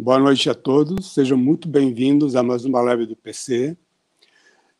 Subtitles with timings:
[0.00, 3.76] Boa noite a todos, sejam muito bem-vindos a mais uma live do PC.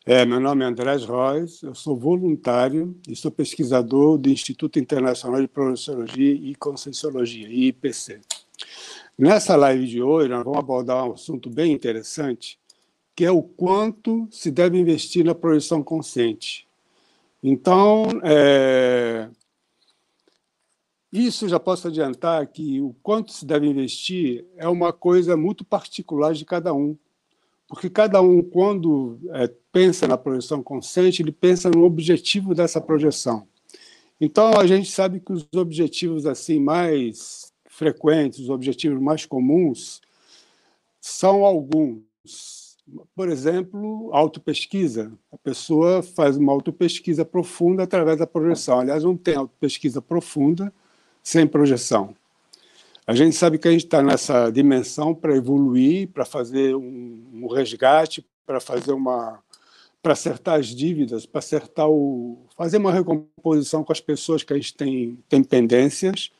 [0.05, 5.39] É, meu nome é Andrés Reis, eu sou voluntário e sou pesquisador do Instituto Internacional
[5.41, 8.21] de Projeciologia e Conscienciologia, IPC.
[9.17, 12.58] Nessa live de hoje, nós vamos abordar um assunto bem interessante,
[13.19, 16.65] que é o quanto se deve investir na projeção consciente.
[17.43, 19.27] Então, é,
[21.11, 26.33] isso já posso adiantar que o quanto se deve investir é uma coisa muito particular
[26.33, 26.95] de cada um.
[27.67, 33.45] Porque cada um, quando é, pensa na projeção consciente, ele pensa no objetivo dessa projeção.
[34.17, 39.99] Então, a gente sabe que os objetivos assim mais frequentes, os objetivos mais comuns,
[41.01, 42.58] são alguns.
[43.15, 45.11] Por exemplo, autopesquisa.
[45.31, 48.79] A pessoa faz uma autopesquisa profunda através da projeção.
[48.79, 50.73] Aliás, não tem autopesquisa profunda
[51.23, 52.15] sem projeção.
[53.05, 57.47] A gente sabe que a gente está nessa dimensão para evoluir, para fazer um, um
[57.47, 59.39] resgate, para fazer uma
[60.01, 64.55] para acertar as dívidas, para acertar o fazer uma recomposição com as pessoas que a
[64.55, 66.31] gente tem, tem pendências.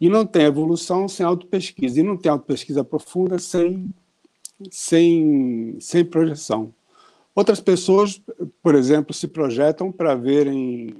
[0.00, 1.98] E não tem evolução sem autopesquisa.
[1.98, 3.92] E não tem autopesquisa profunda sem,
[4.70, 6.72] sem, sem projeção.
[7.34, 8.20] Outras pessoas,
[8.62, 10.94] por exemplo, se projetam para verem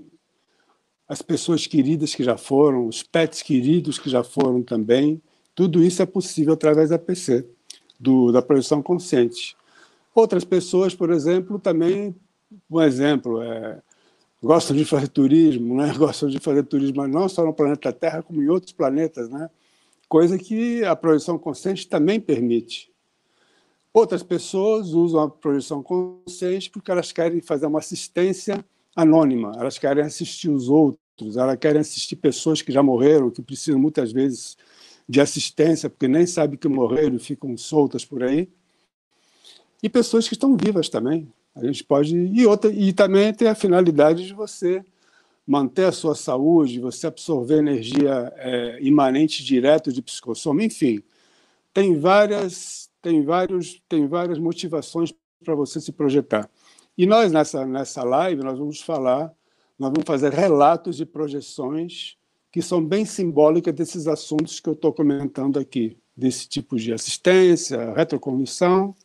[1.09, 5.20] as pessoas queridas que já foram, os pets queridos que já foram também.
[5.55, 7.45] Tudo isso é possível através da PC,
[7.98, 9.56] do, da projeção consciente.
[10.15, 12.15] Outras pessoas, por exemplo, também,
[12.70, 13.81] um exemplo, é,
[14.43, 15.93] gostam de fazer turismo, né?
[15.98, 19.48] gostam de fazer turismo não só no planeta Terra, como em outros planetas, né?
[20.09, 22.91] coisa que a projeção consciente também permite.
[23.92, 30.04] Outras pessoas usam a projeção consciente porque elas querem fazer uma assistência anônima, elas querem
[30.04, 34.56] assistir os outros, elas querem assistir pessoas que já morreram, que precisam muitas vezes
[35.09, 38.49] de assistência, porque nem sabem que morreram e ficam soltas por aí.
[39.82, 41.32] E pessoas que estão vivas também.
[41.55, 42.15] A gente pode.
[42.15, 44.84] E, outra, e também tem a finalidade de você
[45.47, 51.03] manter a sua saúde, você absorver energia é, imanente direto de psicossoma, enfim.
[51.72, 55.12] Tem várias, tem vários, tem várias motivações
[55.44, 56.48] para você se projetar.
[56.97, 59.32] E nós, nessa, nessa live, nós vamos falar,
[59.78, 62.16] nós vamos fazer relatos de projeções
[62.50, 67.92] que são bem simbólicas desses assuntos que eu estou comentando aqui, desse tipo de assistência,
[67.94, 68.97] retrocognição.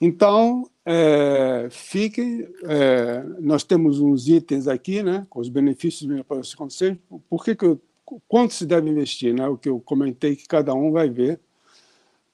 [0.00, 6.24] Então, é, fiquem, é, nós temos uns itens aqui, né, com os benefícios do
[6.56, 7.80] consciente, por que, que eu,
[8.26, 11.38] quanto se deve investir, né, o que eu comentei que cada um vai ver,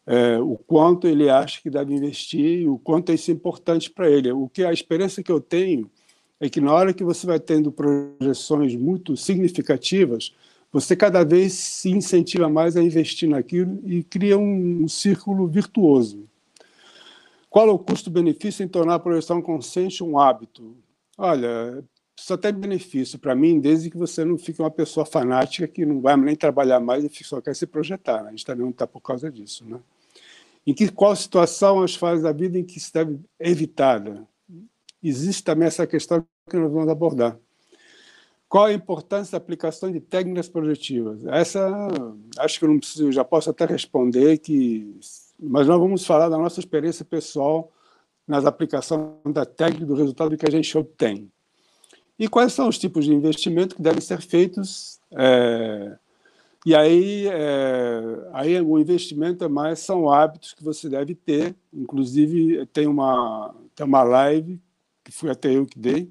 [0.06, 4.08] é, o quanto ele acha que deve investir e o quanto isso é importante para
[4.08, 4.30] ele.
[4.30, 5.90] O que a experiência que eu tenho
[6.38, 10.32] é que na hora que você vai tendo projeções muito significativas,
[10.72, 16.28] você cada vez se incentiva mais a investir naquilo e cria um, um círculo virtuoso.
[17.48, 20.76] Qual é o custo-benefício em tornar a projeção consciente um hábito?
[21.16, 21.82] Olha,
[22.14, 26.00] só tem benefício para mim desde que você não fique uma pessoa fanática que não
[26.00, 28.22] vai nem trabalhar mais e só quer se projetar.
[28.22, 28.28] Né?
[28.28, 29.64] A gente também não está por causa disso.
[29.64, 29.78] Né?
[30.66, 34.26] Em que, qual situação as fases da vida em que se deve evitada?
[35.02, 37.38] Existe também essa questão que nós vamos abordar.
[38.48, 41.24] Qual a importância da aplicação de técnicas projetivas?
[41.26, 41.68] Essa,
[42.38, 44.98] acho que eu não preciso, já posso até responder que,
[45.38, 47.72] mas nós vamos falar da nossa experiência pessoal
[48.26, 51.30] nas aplicações da técnica do resultado que a gente obtém.
[52.18, 55.98] E quais são os tipos de investimento que devem ser feitos é,
[56.66, 61.54] e aí, é, aí o investimento é mais são hábitos que você deve ter.
[61.72, 64.60] Inclusive, tem uma, tem uma live,
[65.04, 66.10] que fui até eu que dei,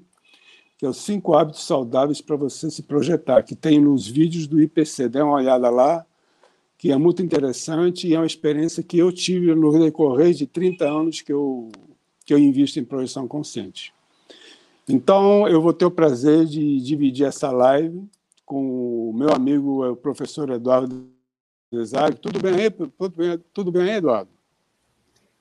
[0.78, 4.58] que é os cinco hábitos saudáveis para você se projetar, que tem nos vídeos do
[4.58, 5.10] IPC.
[5.10, 6.06] Dê uma olhada lá,
[6.78, 10.88] que é muito interessante e é uma experiência que eu tive no decorrer de 30
[10.88, 11.70] anos que eu,
[12.24, 13.92] que eu invisto em projeção consciente.
[14.88, 18.08] Então, eu vou ter o prazer de dividir essa live
[18.46, 21.10] com o meu amigo, o professor Eduardo
[21.70, 22.16] Desag.
[22.16, 22.70] Tudo bem aí?
[22.70, 24.30] Tudo bem, tudo bem Eduardo?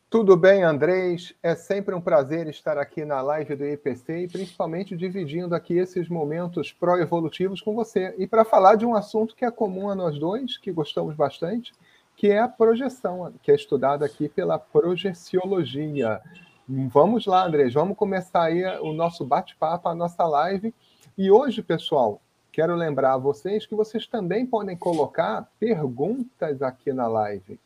[0.09, 1.33] Tudo bem, Andrés.
[1.43, 6.09] É sempre um prazer estar aqui na live do IPC e principalmente dividindo aqui esses
[6.09, 8.15] momentos pró-evolutivos com você.
[8.17, 11.73] E para falar de um assunto que é comum a nós dois, que gostamos bastante,
[12.15, 16.21] que é a projeção, que é estudada aqui pela projeciologia.
[16.67, 20.73] Vamos lá, Andrés, vamos começar aí o nosso bate-papo, a nossa live.
[21.17, 22.21] E hoje, pessoal,
[22.55, 27.59] quero lembrar a vocês que vocês também podem colocar perguntas aqui na live.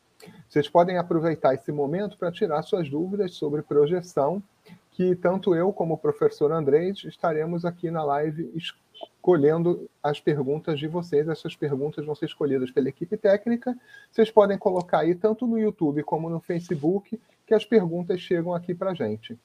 [0.48, 4.42] Vocês podem aproveitar esse momento para tirar suas dúvidas sobre projeção
[4.90, 10.88] que tanto eu como o professor Andrés estaremos aqui na live escolhendo as perguntas de
[10.88, 11.28] vocês.
[11.28, 13.78] Essas perguntas vão ser escolhidas pela equipe técnica.
[14.10, 18.74] Vocês podem colocar aí, tanto no YouTube como no Facebook, que as perguntas chegam aqui
[18.74, 19.38] para a gente.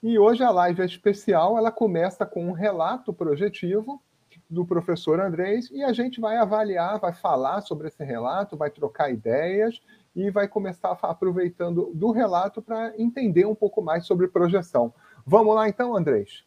[0.00, 4.00] E hoje a live é especial, ela começa com um relato projetivo
[4.48, 9.10] do professor Andrés e a gente vai avaliar, vai falar sobre esse relato, vai trocar
[9.10, 9.80] ideias
[10.14, 14.94] e vai começar aproveitando do relato para entender um pouco mais sobre projeção.
[15.26, 16.44] Vamos lá então, Andrés?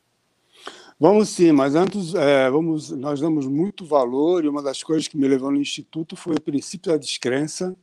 [1.00, 5.18] Vamos sim, mas antes é, vamos, nós damos muito valor e uma das coisas que
[5.18, 7.75] me levou no Instituto foi o princípio da descrença,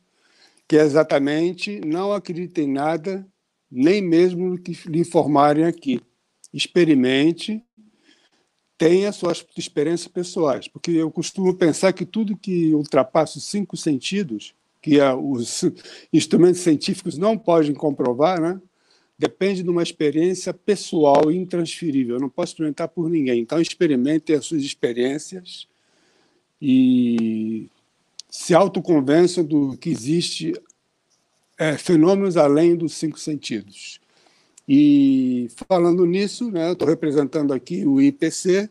[0.69, 3.27] que é exatamente não acredite em nada,
[3.71, 6.01] nem mesmo no que lhe informarem aqui.
[6.53, 7.65] Experimente,
[8.79, 14.55] tenha suas experiências pessoais, porque eu costumo pensar que tudo que ultrapassa os cinco sentidos
[14.83, 15.65] que os
[16.13, 18.61] instrumentos científicos não podem comprovar, né?
[19.19, 22.17] depende de uma experiência pessoal intransferível.
[22.17, 23.41] Eu não posso experimentar por ninguém.
[23.41, 25.67] Então, experimente as suas experiências
[26.61, 27.69] e
[28.29, 30.53] se autoconvença do que existe
[31.59, 34.01] é, fenômenos além dos cinco sentidos.
[34.69, 38.69] E falando nisso, né, estou representando aqui o IPC,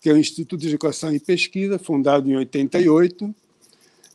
[0.00, 3.34] que é o Instituto de Educação e Pesquisa, fundado em 88,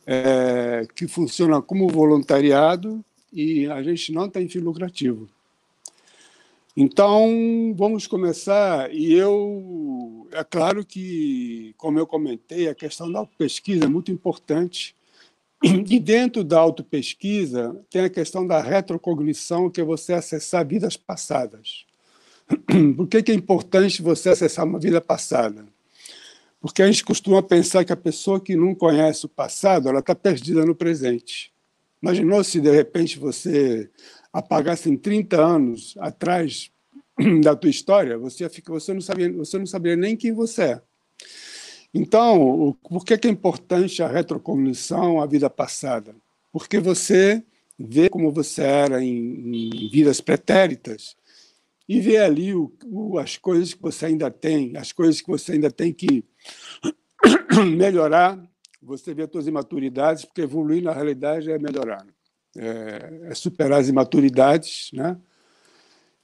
[0.06, 5.28] é, que funciona como voluntariado e a gente não tem fim lucrativo.
[6.76, 8.92] Então, vamos começar.
[8.94, 14.94] E eu, é claro que, como eu comentei, a questão da pesquisa é muito importante.
[15.62, 21.84] E dentro da autopesquisa tem a questão da retrocognição, que é você acessar vidas passadas.
[22.96, 25.66] Por que, é importante você acessar uma vida passada?
[26.60, 30.14] Porque a gente costuma pensar que a pessoa que não conhece o passado, ela está
[30.14, 31.52] perdida no presente.
[32.02, 33.90] Imaginou se, de repente, você
[34.32, 36.70] apagasse em 30 anos atrás
[37.42, 40.82] da tua história, você, fica, você, não sabia, você não saberia nem quem você é.
[41.92, 46.14] Então, por que é importante a retrocognição, a vida passada?
[46.52, 47.42] Porque você
[47.78, 51.16] vê como você era em, em vidas pretéritas
[51.88, 55.52] e vê ali o, o, as coisas que você ainda tem, as coisas que você
[55.52, 56.24] ainda tem que
[57.76, 58.40] melhorar.
[58.80, 62.06] Você vê as suas imaturidades, porque evoluir na realidade é melhorar,
[62.56, 65.18] é, é superar as imaturidades, né?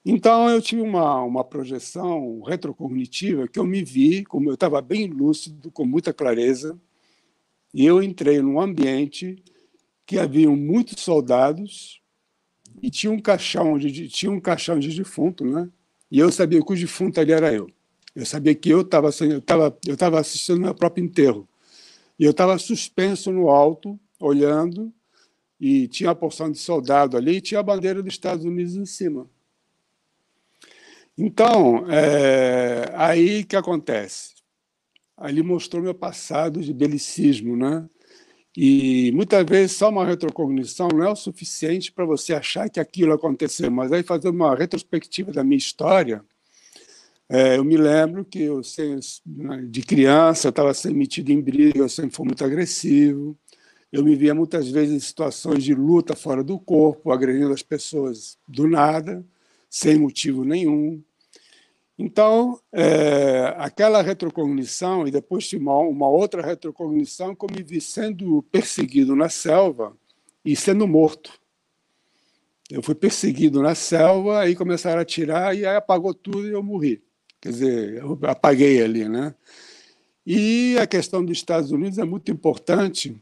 [0.08, 5.08] Então, eu tive uma, uma projeção retrocognitiva que eu me vi, como eu estava bem
[5.08, 6.78] lúcido, com muita clareza,
[7.74, 9.42] e eu entrei num ambiente
[10.06, 12.00] que haviam muitos soldados
[12.80, 15.68] e tinha um caixão de, tinha um caixão de defunto, né?
[16.08, 17.68] E eu sabia que o defunto ali era eu.
[18.14, 21.48] Eu sabia que eu estava eu tava, eu tava assistindo meu próprio enterro.
[22.16, 24.92] E eu estava suspenso no alto, olhando,
[25.58, 28.86] e tinha uma porção de soldado ali e tinha a bandeira dos Estados Unidos em
[28.86, 29.28] cima.
[31.18, 34.34] Então, é, aí que acontece?
[35.16, 37.88] Ali mostrou meu passado de belicismo, né?
[38.56, 43.12] E muitas vezes só uma retrocognição não é o suficiente para você achar que aquilo
[43.12, 46.24] aconteceu, mas aí fazendo uma retrospectiva da minha história,
[47.28, 48.60] é, eu me lembro que eu,
[49.68, 53.36] de criança estava sendo metido em briga, eu sempre fui muito agressivo,
[53.92, 58.38] eu me via muitas vezes em situações de luta fora do corpo, agredindo as pessoas
[58.48, 59.24] do nada,
[59.68, 61.02] sem motivo nenhum.
[61.98, 67.80] Então, é, aquela retrocognição, e depois tinha uma, uma outra retrocognição, que eu me vi
[67.80, 69.96] sendo perseguido na selva
[70.44, 71.32] e sendo morto.
[72.70, 76.62] Eu fui perseguido na selva, aí começaram a atirar, e aí apagou tudo e eu
[76.62, 77.02] morri.
[77.40, 79.34] Quer dizer, eu apaguei ali, né?
[80.26, 83.16] E a questão dos Estados Unidos é muito importante,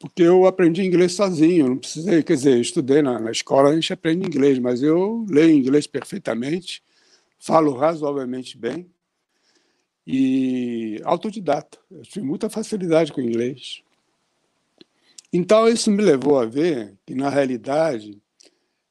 [0.00, 3.92] porque eu aprendi inglês sozinho, não precisei, quer dizer, estudei na, na escola, a gente
[3.92, 6.82] aprende inglês, mas eu leio inglês perfeitamente,
[7.38, 8.90] falo razoavelmente bem
[10.06, 11.78] e autodidata.
[11.90, 13.82] Eu tive muita facilidade com o inglês.
[15.32, 18.20] Então, isso me levou a ver que, na realidade,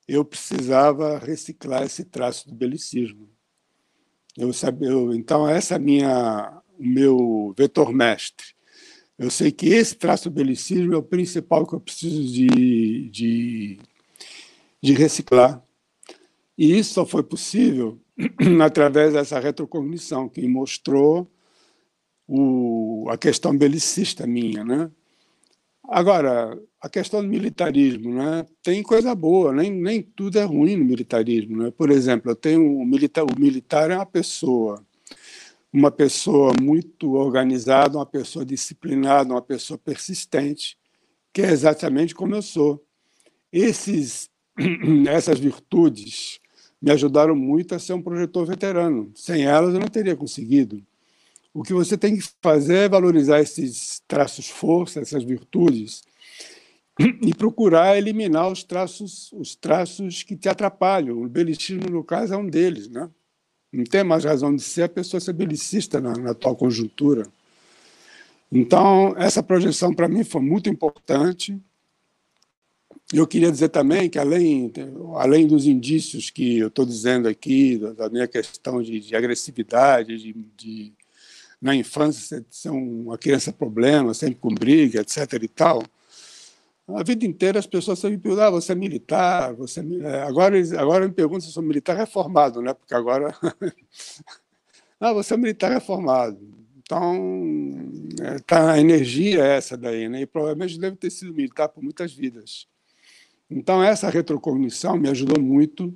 [0.08, 3.30] eu precisava reciclar esse traço do belicismo.
[4.38, 8.48] Eu sabia, eu, então, essa é minha, o meu vetor mestre.
[9.18, 13.80] Eu sei que esse traço do belicismo é o principal que eu preciso de, de,
[14.82, 15.64] de reciclar.
[16.58, 18.00] E isso só foi possível
[18.64, 21.30] através dessa retrocognição, que mostrou
[22.28, 24.64] o, a questão belicista minha.
[24.64, 24.90] Né?
[25.84, 28.46] Agora, a questão do militarismo, né?
[28.64, 31.58] tem coisa boa, nem, nem tudo é ruim no militarismo.
[31.64, 31.72] Né?
[31.72, 34.84] Por exemplo, eu tenho militar, o militar é uma pessoa,
[35.72, 40.78] uma pessoa muito organizada, uma pessoa disciplinada, uma pessoa persistente,
[41.34, 42.84] que é exatamente como eu sou.
[43.52, 44.30] Esses,
[45.08, 46.40] essas virtudes
[46.86, 49.12] me ajudaram muito a ser um projetor veterano.
[49.16, 50.80] Sem elas, eu não teria conseguido.
[51.52, 56.04] O que você tem que fazer é valorizar esses traços força, essas virtudes,
[57.00, 61.24] e procurar eliminar os traços, os traços que te atrapalham.
[61.24, 62.88] O belicismo, no caso, é um deles.
[62.88, 63.10] Né?
[63.74, 67.28] Não tem mais razão de ser a pessoa ser belicista na, na atual conjuntura.
[68.52, 71.60] Então, essa projeção para mim foi muito importante.
[73.14, 74.72] Eu queria dizer também que, além,
[75.16, 80.34] além dos indícios que eu estou dizendo aqui, da minha questão de, de agressividade, de,
[80.58, 80.94] de,
[81.62, 85.34] na infância ser uma criança problema, sempre com briga, etc.
[85.44, 85.84] e tal,
[86.88, 90.08] a vida inteira as pessoas sempre perguntam, ah, você é militar, você é...
[90.08, 92.74] é agora, agora me perguntam se eu sou militar reformado, né?
[92.74, 93.36] porque agora...
[95.00, 96.40] ah, você é militar reformado.
[96.78, 97.72] Então,
[98.22, 100.22] é, tá, a energia é essa daí, né?
[100.22, 102.68] e provavelmente deve ter sido militar por muitas vidas.
[103.50, 105.94] Então, essa retrocognição me ajudou muito,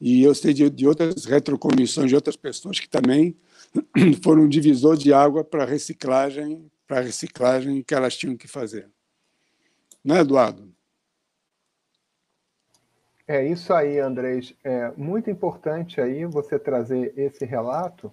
[0.00, 3.36] e eu sei de, de outras retrocognições de outras pessoas que também
[4.22, 8.90] foram um divisor de água para reciclagem, para reciclagem que elas tinham que fazer.
[10.04, 10.74] Não é, Eduardo?
[13.26, 14.54] É isso aí, Andrés.
[14.62, 18.12] É muito importante aí você trazer esse relato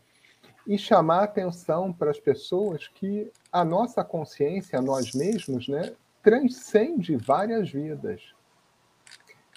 [0.66, 5.94] e chamar atenção para as pessoas que a nossa consciência, nós mesmos, né,
[6.24, 8.22] transcende várias vidas.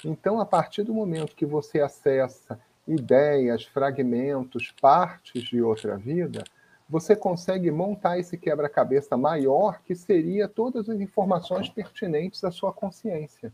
[0.04, 6.44] Então, a partir do momento que você acessa ideias, fragmentos, partes de outra vida,
[6.88, 13.52] você consegue montar esse quebra-cabeça maior que seria todas as informações pertinentes à sua consciência.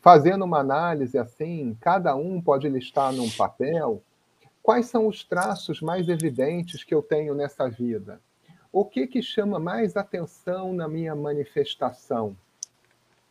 [0.00, 4.02] Fazendo uma análise assim, cada um pode listar num papel
[4.62, 8.20] quais são os traços mais evidentes que eu tenho nessa vida.
[8.72, 12.36] O que que chama mais atenção na minha manifestação?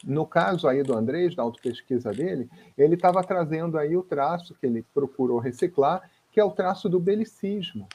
[0.04, 4.66] No caso aí do Andrés, da autopesquisa dele, ele estava trazendo aí o traço que
[4.66, 7.88] ele procurou reciclar, que é o traço do belicismo.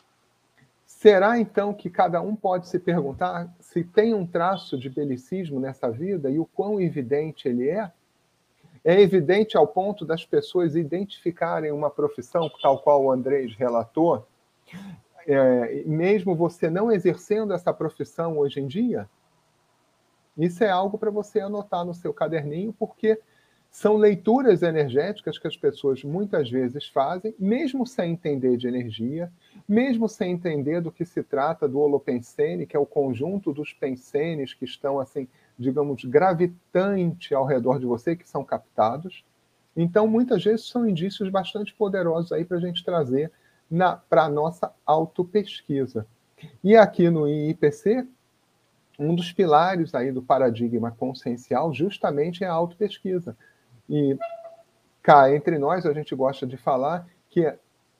[0.86, 5.90] Será então que cada um pode se perguntar se tem um traço de belicismo nessa
[5.90, 7.90] vida e o quão evidente ele é?
[8.84, 14.26] É evidente ao ponto das pessoas identificarem uma profissão, tal qual o Andrés relatou,
[15.26, 19.08] é, mesmo você não exercendo essa profissão hoje em dia?
[20.36, 23.20] Isso é algo para você anotar no seu caderninho, porque
[23.70, 29.32] são leituras energéticas que as pessoas muitas vezes fazem, mesmo sem entender de energia,
[29.68, 34.54] mesmo sem entender do que se trata do holopensene, que é o conjunto dos pensenes
[34.54, 35.26] que estão, assim,
[35.58, 39.24] digamos, gravitante ao redor de você, que são captados.
[39.76, 43.32] Então, muitas vezes são indícios bastante poderosos aí para a gente trazer
[44.08, 46.06] para a nossa autopesquisa.
[46.62, 48.06] E aqui no IIPC,
[48.98, 53.36] um dos pilares aí do paradigma consciencial justamente é a autopesquisa.
[53.88, 54.16] E
[55.02, 57.52] cá entre nós, a gente gosta de falar que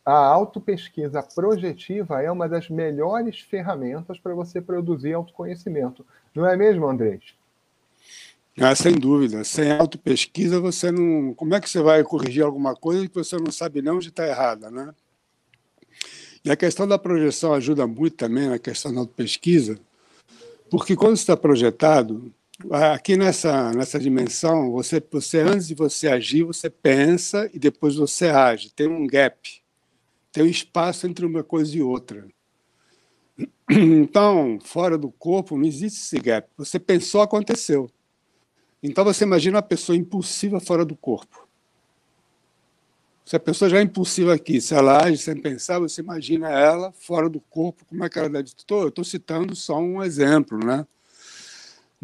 [0.04, 6.04] a autopesquisa projetiva é uma das melhores ferramentas para você produzir autoconhecimento.
[6.34, 7.34] Não é mesmo, Andrés?
[8.60, 9.42] Ah, sem dúvida.
[9.42, 11.34] Sem autopesquisa, você não.
[11.34, 14.26] Como é que você vai corrigir alguma coisa que você não sabe nem onde está
[14.26, 14.94] errada, né?
[16.44, 19.78] E a questão da projeção ajuda muito também na questão da autopesquisa,
[20.74, 22.34] porque quando está projetado,
[22.70, 28.28] Aqui nessa, nessa dimensão, você, você antes de você agir, você pensa e depois você
[28.28, 28.72] age.
[28.72, 29.36] Tem um gap,
[30.32, 32.26] tem um espaço entre uma coisa e outra.
[33.70, 36.48] Então, fora do corpo, não existe esse gap.
[36.56, 37.90] Você pensou, aconteceu.
[38.82, 41.43] Então, você imagina uma pessoa impulsiva fora do corpo.
[43.24, 46.92] Se a pessoa já é impulsiva aqui, se ela age sem pensar, você imagina ela
[46.92, 48.50] fora do corpo, como é que ela deve...
[48.68, 50.86] Eu estou citando só um exemplo, né?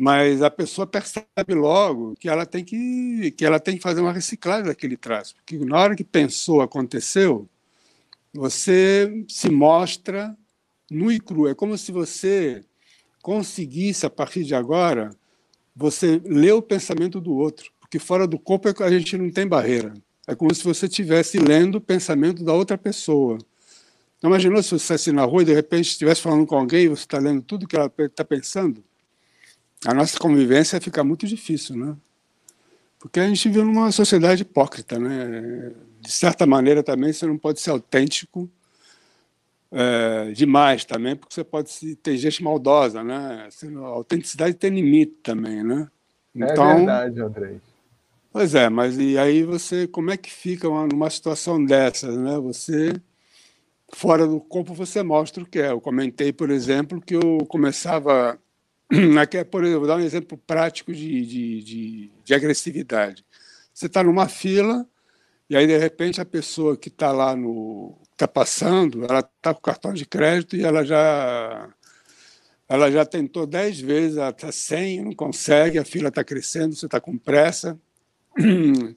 [0.01, 4.15] mas a pessoa percebe logo que ela tem que, que ela tem que fazer uma
[4.15, 7.47] reciclagem daquele traço, porque na hora que pensou, aconteceu,
[8.33, 10.35] você se mostra
[10.91, 11.49] nu e cru.
[11.49, 12.65] É como se você
[13.21, 15.11] conseguisse, a partir de agora,
[15.77, 19.47] você ler o pensamento do outro, porque fora do corpo é a gente não tem
[19.47, 19.93] barreira.
[20.31, 23.37] É como se você estivesse lendo o pensamento da outra pessoa.
[24.23, 26.89] Não imaginou se você estivesse na rua e de repente estivesse falando com alguém e
[26.89, 28.85] você está lendo tudo que ela está pensando?
[29.87, 31.97] a nossa convivência fica muito difícil, né?
[32.99, 35.73] Porque a gente vive numa sociedade hipócrita, né?
[36.01, 38.51] De certa maneira também você não pode ser autêntico
[39.73, 43.49] é, demais também, porque você pode ter gente maldosa, né?
[43.49, 45.89] A autenticidade tem limite também, né?
[46.37, 47.70] É então, é verdade, André.
[48.33, 52.39] Pois é, mas e aí você, como é que fica uma, numa situação dessas, né?
[52.39, 52.93] Você
[53.93, 55.71] fora do corpo você mostra o que é.
[55.73, 58.39] Eu comentei, por exemplo, que eu começava
[59.21, 63.25] Aqui, por exemplo, vou dar um exemplo prático de, de, de, de agressividade.
[63.73, 64.87] Você está numa fila
[65.49, 67.97] E aí, de repente, a pessoa que está lá no.
[68.13, 71.71] está passando, ela está com cartão de crédito e ela já.
[72.69, 74.49] Ela já tentou dez vezes, ela está
[75.03, 77.79] não consegue, a fila está crescendo, você está com pressa.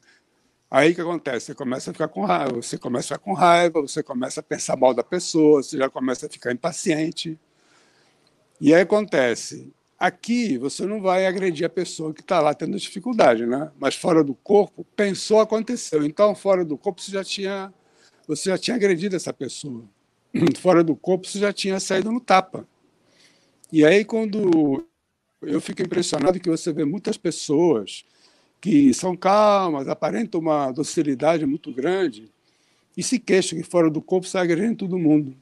[0.69, 1.47] Aí o que acontece?
[1.47, 4.43] Você começa a ficar com raiva, você começa a ficar com raiva, você começa a
[4.43, 7.39] pensar mal da pessoa, você já começa a ficar impaciente.
[8.59, 13.45] E aí acontece, aqui você não vai agredir a pessoa que está lá tendo dificuldade,
[13.45, 13.71] né?
[13.79, 16.03] Mas fora do corpo, pensou, aconteceu.
[16.03, 17.73] Então, fora do corpo, você já tinha,
[18.27, 19.83] você já tinha agredido essa pessoa.
[20.59, 22.67] Fora do corpo, você já tinha saído no tapa.
[23.71, 24.83] E aí, quando
[25.43, 28.03] eu fico impressionado que você vê muitas pessoas
[28.63, 32.31] que são calmas, aparentam uma docilidade muito grande
[32.95, 35.35] e se queixam que fora do corpo sai agredindo todo mundo.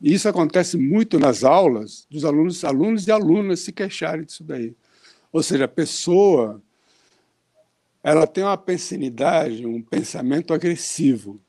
[0.00, 4.76] E isso acontece muito nas aulas dos alunos, alunos e alunas se queixarem disso daí.
[5.32, 6.62] Ou seja, a pessoa
[8.00, 11.40] ela tem uma pensinidade, um pensamento agressivo.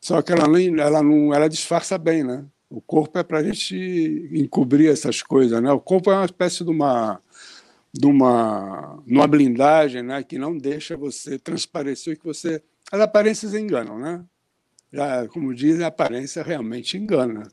[0.00, 2.44] Só que ela não, ela não ela disfarça bem, né?
[2.70, 5.72] O corpo é para a gente encobrir essas coisas, né?
[5.72, 7.20] O corpo é uma espécie de uma
[7.92, 10.22] de uma, uma blindagem, né?
[10.22, 14.24] Que não deixa você transparecer que você as aparências enganam, né?
[14.92, 17.48] Já, como dizem, a aparência realmente engana.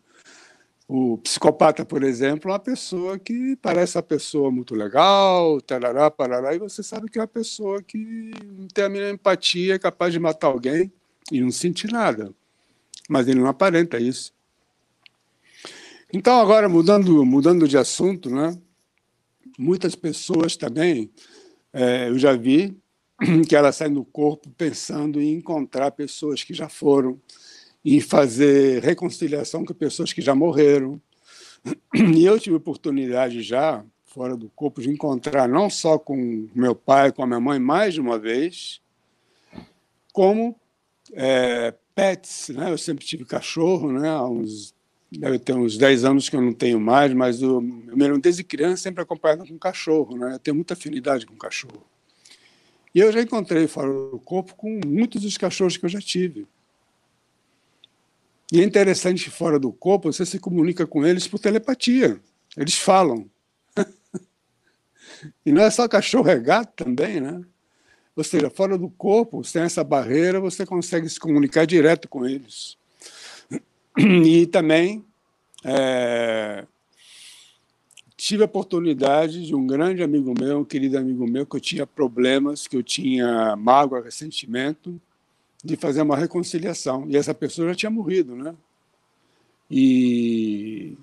[0.87, 6.55] O psicopata, por exemplo, é uma pessoa que parece uma pessoa muito legal, tarará, parará,
[6.55, 10.13] e você sabe que é uma pessoa que não tem a mínima empatia, é capaz
[10.13, 10.91] de matar alguém
[11.31, 12.33] e não sentir nada.
[13.09, 14.33] Mas ele não aparenta isso.
[16.11, 18.57] Então, agora, mudando, mudando de assunto, né?
[19.57, 21.09] Muitas pessoas também,
[21.73, 22.77] é, eu já vi,
[23.47, 27.19] que ela sai do corpo pensando em encontrar pessoas que já foram,
[27.83, 31.01] em fazer reconciliação com pessoas que já morreram.
[31.93, 37.11] E eu tive oportunidade já, fora do corpo, de encontrar não só com meu pai,
[37.11, 38.81] com a minha mãe, mais de uma vez,
[40.13, 40.55] como
[41.13, 42.49] é, pets.
[42.49, 42.71] Né?
[42.71, 44.09] Eu sempre tive cachorro, né?
[44.09, 44.73] há uns,
[45.11, 48.83] deve ter uns 10 anos que eu não tenho mais, mas eu, eu desde criança
[48.83, 50.17] sempre acompanhado com cachorro.
[50.17, 50.33] Né?
[50.33, 51.85] Eu tenho muita afinidade com cachorro.
[52.93, 56.47] E eu já encontrei fora do corpo com muitos dos cachorros que eu já tive.
[58.51, 62.19] E é interessante fora do corpo, você se comunica com eles por telepatia.
[62.55, 63.29] Eles falam.
[65.45, 67.41] e não é só cachorro, é gato também, né?
[68.15, 72.77] Ou seja, fora do corpo, sem essa barreira, você consegue se comunicar direto com eles.
[73.97, 75.03] E também
[75.63, 76.65] é,
[78.15, 81.87] tive a oportunidade de um grande amigo meu, um querido amigo meu, que eu tinha
[81.87, 84.99] problemas, que eu tinha mágoa, ressentimento,
[85.63, 87.05] de fazer uma reconciliação.
[87.09, 88.55] E essa pessoa já tinha morrido, né?
[89.69, 90.95] E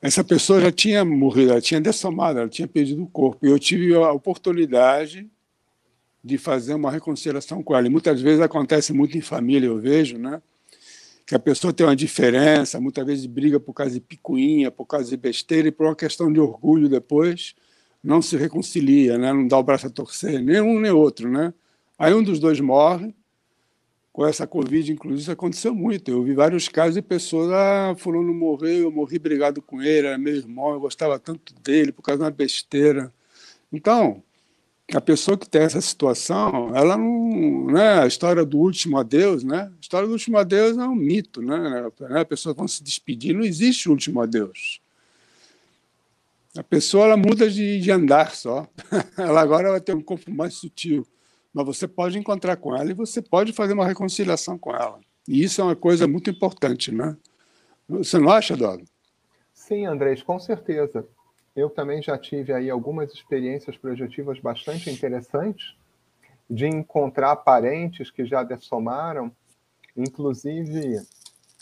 [0.00, 3.46] essa pessoa já tinha morrido, ela tinha dessomado, ela tinha perdido o corpo.
[3.46, 5.28] E eu tive a oportunidade
[6.24, 7.86] de fazer uma reconciliação com ela.
[7.86, 10.42] E muitas vezes acontece muito em família, eu vejo, né?
[11.26, 15.10] Que a pessoa tem uma diferença, muitas vezes briga por causa de picuinha, por causa
[15.10, 17.54] de besteira e por uma questão de orgulho depois
[18.02, 19.32] não se reconcilia, né?
[19.32, 21.28] não dá o braço a torcer, nem um nem outro.
[21.28, 21.52] Né?
[21.98, 23.12] Aí um dos dois morre,
[24.12, 26.10] com essa Covid, inclusive, isso aconteceu muito.
[26.10, 30.16] Eu vi vários casos de pessoas, ah, fulano morreu, eu morri brigado com ele, era
[30.16, 33.12] meu irmão, eu gostava tanto dele por causa de uma besteira.
[33.70, 34.22] Então,
[34.94, 39.72] a pessoa que tem essa situação, ela não, né, a história do último adeus, né?
[39.76, 41.90] A história do último adeus é um mito, né?
[42.20, 44.80] A pessoa vão se despedir, não existe último adeus.
[46.56, 48.68] A pessoa ela muda de, de andar só.
[49.18, 51.04] ela agora vai ter um corpo mais sutil,
[51.52, 55.00] mas você pode encontrar com ela e você pode fazer uma reconciliação com ela.
[55.26, 57.16] E isso é uma coisa muito importante, né?
[57.88, 58.84] Você não acha, Dodo?
[59.52, 61.06] Sim, Andrés, com certeza
[61.56, 65.74] eu também já tive aí algumas experiências projetivas bastante interessantes
[66.48, 69.32] de encontrar parentes que já dessomaram,
[69.96, 71.00] inclusive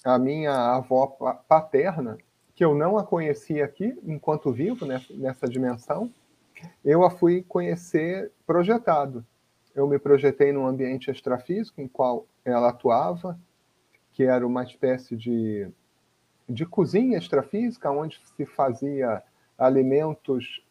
[0.04, 1.07] a minha avó
[1.48, 2.18] paterna,
[2.57, 6.12] que eu não a conhecia aqui enquanto vivo nessa dimensão,
[6.85, 9.24] eu a fui conhecer projetado.
[9.74, 13.38] Eu me projetei num ambiente extrafísico em qual ela atuava,
[14.12, 15.68] que era uma espécie de,
[16.48, 19.22] de cozinha extrafísica, onde se fazia
[19.59, 20.62] alimentos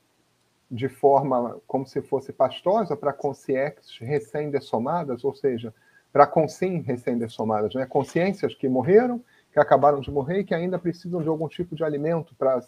[0.69, 5.73] de forma como se fosse pastosa para consciências recém-dessomadas, ou seja,
[6.11, 7.85] para consim recém-dessomadas, né?
[7.85, 11.83] consciências que morreram, que acabaram de morrer e que ainda precisam de algum tipo de
[11.83, 12.61] alimento para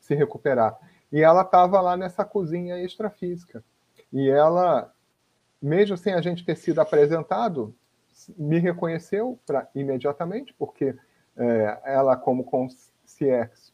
[0.00, 0.78] se recuperar.
[1.10, 3.64] E ela estava lá nessa cozinha extrafísica.
[4.12, 4.92] E ela,
[5.60, 7.74] mesmo sem a gente ter sido apresentado,
[8.36, 10.94] me reconheceu pra, imediatamente, porque
[11.36, 13.72] é, ela, como consciência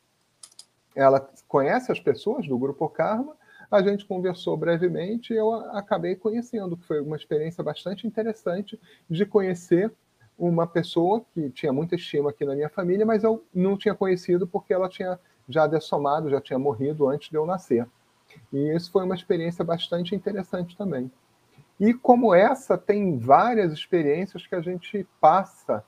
[0.96, 3.36] ela conhece as pessoas do grupo Karma,
[3.70, 8.80] A gente conversou brevemente e eu acabei conhecendo, que foi uma experiência bastante interessante
[9.10, 9.92] de conhecer
[10.38, 14.46] uma pessoa que tinha muita estima aqui na minha família, mas eu não tinha conhecido
[14.46, 17.86] porque ela tinha já dessomado, já tinha morrido antes de eu nascer.
[18.52, 21.10] E isso foi uma experiência bastante interessante também.
[21.78, 25.84] E como essa, tem várias experiências que a gente passa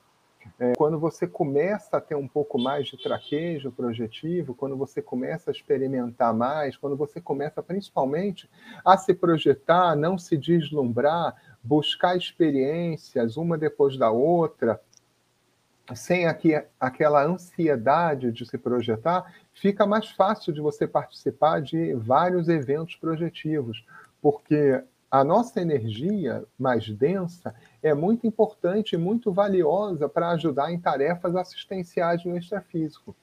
[0.59, 5.49] é, quando você começa a ter um pouco mais de traquejo projetivo, quando você começa
[5.49, 8.49] a experimentar mais, quando você começa principalmente
[8.85, 14.81] a se projetar, não se deslumbrar, buscar experiências uma depois da outra,
[15.95, 22.47] sem aqui, aquela ansiedade de se projetar, fica mais fácil de você participar de vários
[22.47, 23.85] eventos projetivos,
[24.21, 30.79] porque a nossa energia mais densa é muito importante e muito valiosa para ajudar em
[30.79, 33.15] tarefas assistenciais no extrafísico.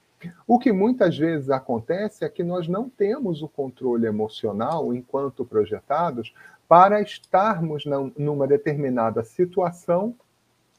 [0.46, 6.34] O que muitas vezes acontece é que nós não temos o controle emocional, enquanto projetados,
[6.66, 7.84] para estarmos
[8.16, 10.14] numa determinada situação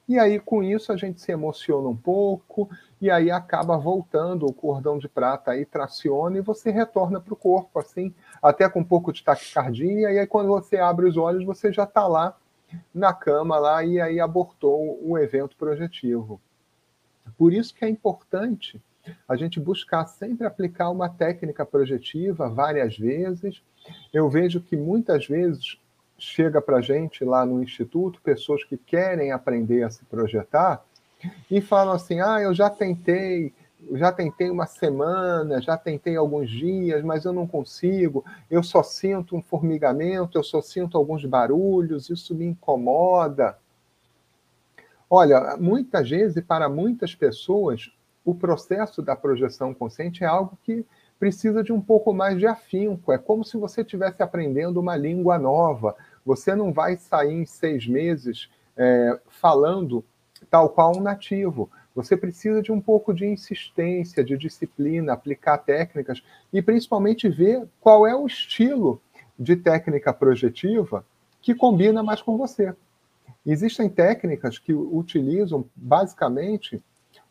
[0.07, 2.69] e aí, com isso, a gente se emociona um pouco,
[3.01, 7.37] e aí acaba voltando, o cordão de prata aí traciona e você retorna para o
[7.37, 11.43] corpo, assim, até com um pouco de taquicardia, e aí quando você abre os olhos,
[11.43, 12.37] você já está lá
[12.93, 16.39] na cama lá e aí abortou o evento projetivo.
[17.37, 18.81] Por isso que é importante
[19.27, 23.61] a gente buscar sempre aplicar uma técnica projetiva várias vezes.
[24.13, 25.77] Eu vejo que muitas vezes
[26.17, 30.83] chega para a gente lá no Instituto, pessoas que querem aprender a se projetar,
[31.49, 33.53] e falam assim: ah, eu já tentei,
[33.93, 39.35] já tentei uma semana, já tentei alguns dias, mas eu não consigo, eu só sinto
[39.35, 43.57] um formigamento, eu só sinto alguns barulhos, isso me incomoda.
[45.09, 47.91] Olha, muitas vezes, para muitas pessoas,
[48.25, 50.85] o processo da projeção consciente é algo que
[51.17, 53.11] precisa de um pouco mais de afinco.
[53.11, 55.95] É como se você estivesse aprendendo uma língua nova.
[56.25, 60.03] Você não vai sair em seis meses é, falando
[60.49, 61.69] tal qual um nativo.
[61.97, 66.21] Você precisa de um pouco de insistência, de disciplina, aplicar técnicas
[66.53, 69.01] e principalmente ver qual é o estilo
[69.37, 71.03] de técnica projetiva
[71.41, 72.71] que combina mais com você.
[73.43, 76.79] Existem técnicas que utilizam basicamente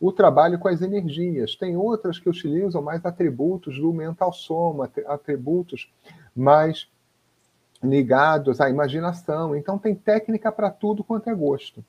[0.00, 1.54] o trabalho com as energias.
[1.54, 5.88] Tem outras que utilizam mais atributos do mental soma, atributos
[6.34, 6.88] mais
[7.80, 9.54] ligados à imaginação.
[9.54, 11.84] Então, tem técnica para tudo quanto é gosto.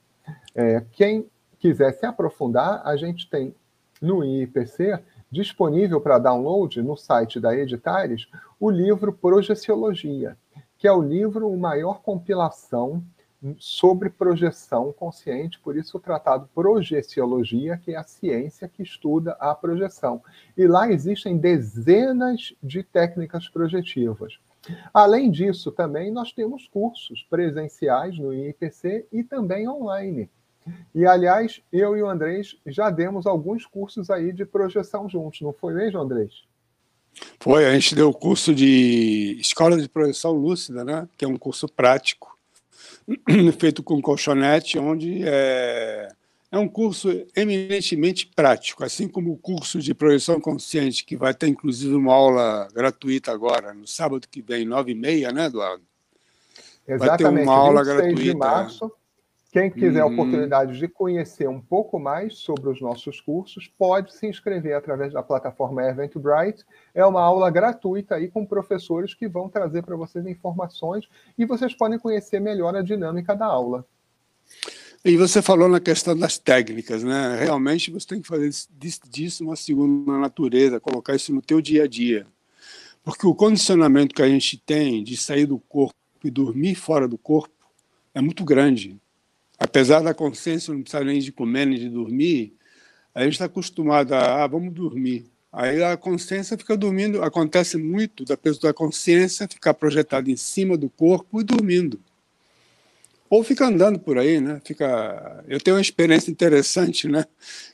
[0.53, 1.27] É, quem
[1.59, 3.53] quiser se aprofundar, a gente tem
[4.01, 4.99] no IPC
[5.31, 8.27] disponível para download no site da Editares
[8.59, 10.37] o livro Projeciologia,
[10.77, 13.03] que é o livro, a maior compilação
[13.59, 19.53] sobre projeção consciente, por isso o tratado Projeciologia, que é a ciência que estuda a
[19.53, 20.21] projeção.
[20.55, 24.39] E lá existem dezenas de técnicas projetivas.
[24.93, 30.29] Além disso, também nós temos cursos presenciais no IPC e também online.
[30.93, 35.53] E, aliás, eu e o Andrés já demos alguns cursos aí de projeção juntos, não
[35.53, 36.43] foi mesmo, Andrés?
[37.39, 41.07] Foi, a gente deu o curso de Escola de Projeção Lúcida, né?
[41.17, 42.37] que é um curso prático
[43.59, 46.09] feito com colchonete, onde é,
[46.51, 51.47] é um curso eminentemente prático, assim como o curso de projeção consciente, que vai ter
[51.47, 55.83] inclusive uma aula gratuita agora, no sábado que vem, nove e meia, né, Eduardo?
[56.87, 58.21] Exatamente, vai ter uma aula gratuita.
[58.21, 58.91] de março.
[59.57, 60.13] Quem quiser a uhum.
[60.13, 65.23] oportunidade de conhecer um pouco mais sobre os nossos cursos, pode se inscrever através da
[65.23, 66.63] plataforma Eventbrite.
[66.93, 71.73] É uma aula gratuita aí com professores que vão trazer para vocês informações e vocês
[71.73, 73.83] podem conhecer melhor a dinâmica da aula.
[75.03, 77.39] E você falou na questão das técnicas, né?
[77.39, 78.51] Realmente você tem que fazer
[79.09, 82.27] disso uma segunda natureza, colocar isso no teu dia a dia.
[83.03, 87.17] Porque o condicionamento que a gente tem de sair do corpo e dormir fora do
[87.17, 87.55] corpo
[88.13, 89.01] é muito grande
[89.57, 92.53] apesar da consciência não precisar nem de comer nem de dormir,
[93.13, 95.25] a gente está acostumado a, ah, vamos dormir.
[95.51, 100.77] Aí a consciência fica dormindo, acontece muito da pessoa da consciência ficar projetada em cima
[100.77, 101.99] do corpo e dormindo.
[103.29, 104.61] Ou fica andando por aí, né?
[104.63, 105.43] Fica...
[105.47, 107.25] Eu tenho uma experiência interessante, né?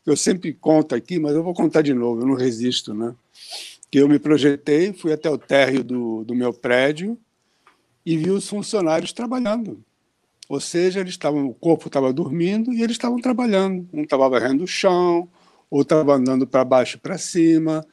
[0.05, 3.13] Eu sempre conto aqui, mas eu vou contar de novo, eu não resisto, né?
[3.91, 7.17] Que eu me projetei, fui até o térreo do, do meu prédio
[8.05, 9.83] e vi os funcionários trabalhando.
[10.49, 13.87] Ou seja, eles estavam, o corpo estava dormindo e eles estavam trabalhando.
[13.93, 15.29] Um estava varrendo o chão,
[15.69, 17.85] outro estava andando para baixo e para cima.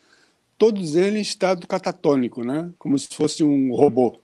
[0.59, 2.71] Todos eles em estado catatônico, né?
[2.79, 4.21] como se fosse um robô.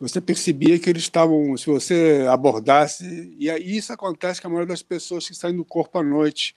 [0.00, 4.82] Você percebia que eles estavam, se você abordasse, e isso acontece com a maioria das
[4.82, 6.56] pessoas que saem do corpo à noite.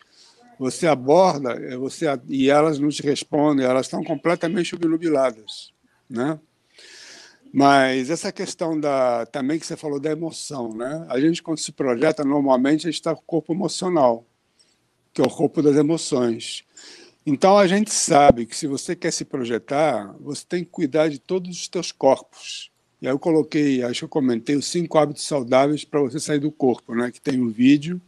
[0.57, 5.71] Você aborda é, você, e elas não te respondem, elas estão completamente obnubiladas.
[6.09, 6.39] Né?
[7.57, 11.05] Mas essa questão da também que você falou da emoção, né?
[11.07, 14.25] A gente quando se projeta normalmente a gente está com o corpo emocional,
[15.13, 16.65] que é o corpo das emoções.
[17.25, 21.17] Então a gente sabe que se você quer se projetar, você tem que cuidar de
[21.17, 22.69] todos os teus corpos.
[23.01, 26.39] E aí eu coloquei, acho que eu comentei os cinco hábitos saudáveis para você sair
[26.39, 27.09] do corpo, né?
[27.09, 28.01] Que tem um vídeo.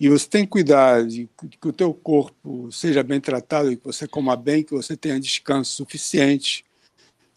[0.00, 1.28] E você tem que cuidar de
[1.60, 5.70] que o teu corpo seja bem tratado, que você coma bem, que você tenha descanso
[5.72, 6.64] suficiente,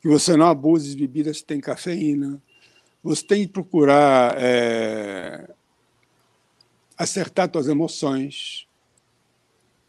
[0.03, 2.37] que você não abuse de bebidas que têm cafeína.
[3.01, 5.49] Você tem que procurar é,
[6.97, 8.67] acertar suas emoções,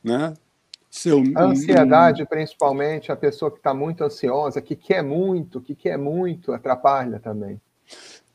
[0.05, 0.33] né?
[0.89, 1.21] Seu...
[1.35, 6.53] A ansiedade, principalmente, a pessoa que está muito ansiosa, que quer muito, que quer muito,
[6.53, 7.61] atrapalha também.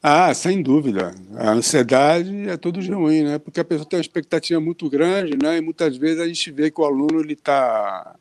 [0.03, 1.15] Ah, sem dúvida.
[1.37, 3.39] A ansiedade é tudo de ruim, né?
[3.39, 5.57] Porque a pessoa tem uma expectativa muito grande, né?
[5.57, 8.17] E muitas vezes a gente vê que o aluno ele está,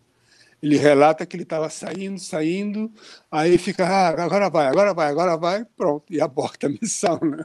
[0.62, 2.92] ele relata que ele estava saindo, saindo,
[3.30, 7.44] aí fica, ah, agora vai, agora vai, agora vai, pronto, e aborta a missão, né?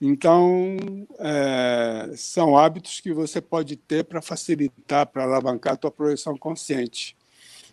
[0.00, 0.76] Então,
[1.18, 7.16] é, são hábitos que você pode ter para facilitar, para alavancar a tua projeção consciente.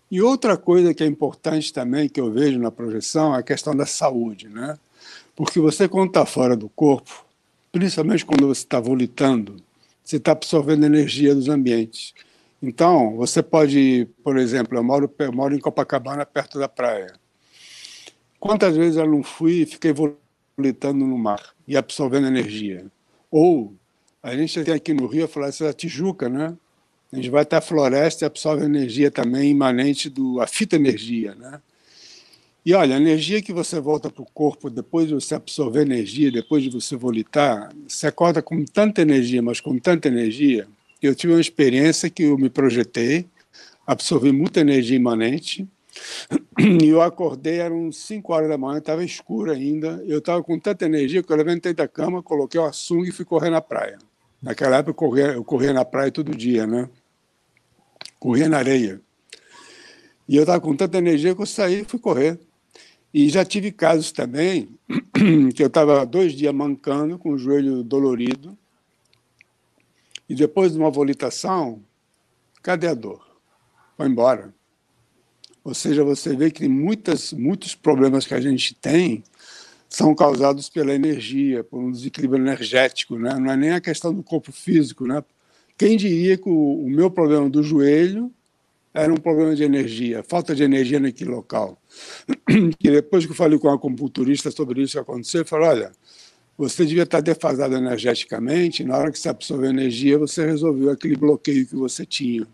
[0.09, 3.75] E outra coisa que é importante também, que eu vejo na projeção, é a questão
[3.75, 4.77] da saúde, né?
[5.35, 7.25] Porque você, quando está fora do corpo,
[7.71, 9.55] principalmente quando você está volitando,
[10.03, 12.13] você está absorvendo energia dos ambientes.
[12.61, 17.13] Então, você pode, por exemplo, eu moro, eu moro em Copacabana, perto da praia.
[18.39, 21.53] Quantas vezes eu não fui e fiquei volitando no mar?
[21.71, 22.85] e absorvendo energia.
[23.31, 23.73] Ou
[24.21, 26.53] a gente tem aqui no Rio a floresta da Tijuca, né?
[27.13, 31.33] A gente vai até a floresta e absorve energia também imanente do a fita energia,
[31.35, 31.61] né?
[32.65, 36.29] E olha, a energia que você volta para o corpo depois de você absorver energia,
[36.29, 40.67] depois de você volitar, você acorda com tanta energia, mas com tanta energia.
[41.01, 43.25] Eu tive uma experiência que eu me projetei,
[43.87, 45.67] absorvi muita energia imanente,
[46.59, 50.01] e eu acordei, eram 5 horas da manhã, estava escuro ainda.
[50.05, 53.25] Eu estava com tanta energia que eu levantei da cama, coloquei o açúcar e fui
[53.25, 53.97] correr na praia.
[54.41, 56.89] Naquela época eu corria, eu corria na praia todo dia, né?
[58.19, 59.01] Corria na areia.
[60.27, 62.39] E eu estava com tanta energia que eu saí e fui correr.
[63.13, 64.69] E já tive casos também
[65.53, 68.57] que eu estava dois dias mancando, com o joelho dolorido.
[70.31, 71.83] E depois de uma volitação,
[72.63, 73.21] cadê a dor?
[73.97, 74.55] Foi embora.
[75.61, 79.25] Ou seja, você vê que muitas, muitos problemas que a gente tem
[79.89, 83.37] são causados pela energia, por um desequilíbrio energético, né?
[83.37, 85.05] não é nem a questão do corpo físico.
[85.05, 85.21] Né?
[85.77, 88.31] Quem diria que o, o meu problema do joelho
[88.93, 91.77] era um problema de energia, falta de energia naquele local.
[92.79, 95.91] Que depois que eu falei com a acupunturista sobre isso que aconteceu, eu falei, olha,
[96.69, 101.65] você devia estar defasado energeticamente, na hora que você absorveu energia, você resolveu aquele bloqueio
[101.65, 102.47] que você tinha.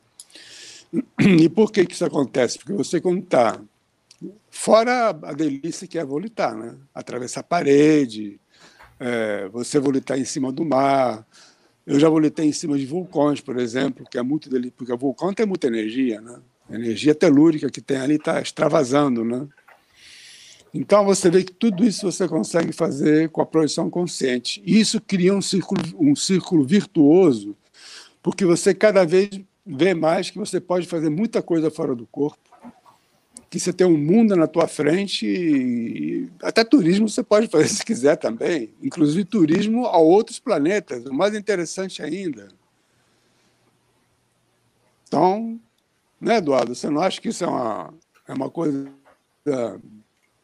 [1.20, 2.58] E por que, isso acontece?
[2.58, 3.60] Porque você, quando está
[4.50, 6.76] fora a delícia que é volitar, né?
[6.96, 8.40] atravessar a parede,
[8.98, 11.26] é, você volitar em cima do mar.
[11.86, 14.98] Eu já volitei em cima de vulcões, por exemplo, que é muito delícia, porque o
[14.98, 16.40] vulcão tem muita energia, né?
[16.70, 19.48] A energia telúrica que tem ali está extravasando, né?
[20.78, 24.62] Então você vê que tudo isso você consegue fazer com a projeção consciente.
[24.64, 27.58] E isso cria um círculo, um círculo virtuoso,
[28.22, 32.38] porque você cada vez vê mais que você pode fazer muita coisa fora do corpo,
[33.50, 37.84] que você tem um mundo na tua frente e até turismo você pode fazer se
[37.84, 42.50] quiser também, inclusive turismo a outros planetas, o mais interessante ainda.
[45.08, 45.60] Então,
[46.22, 47.94] né, Eduardo, você não acha que isso é uma,
[48.28, 48.92] é uma coisa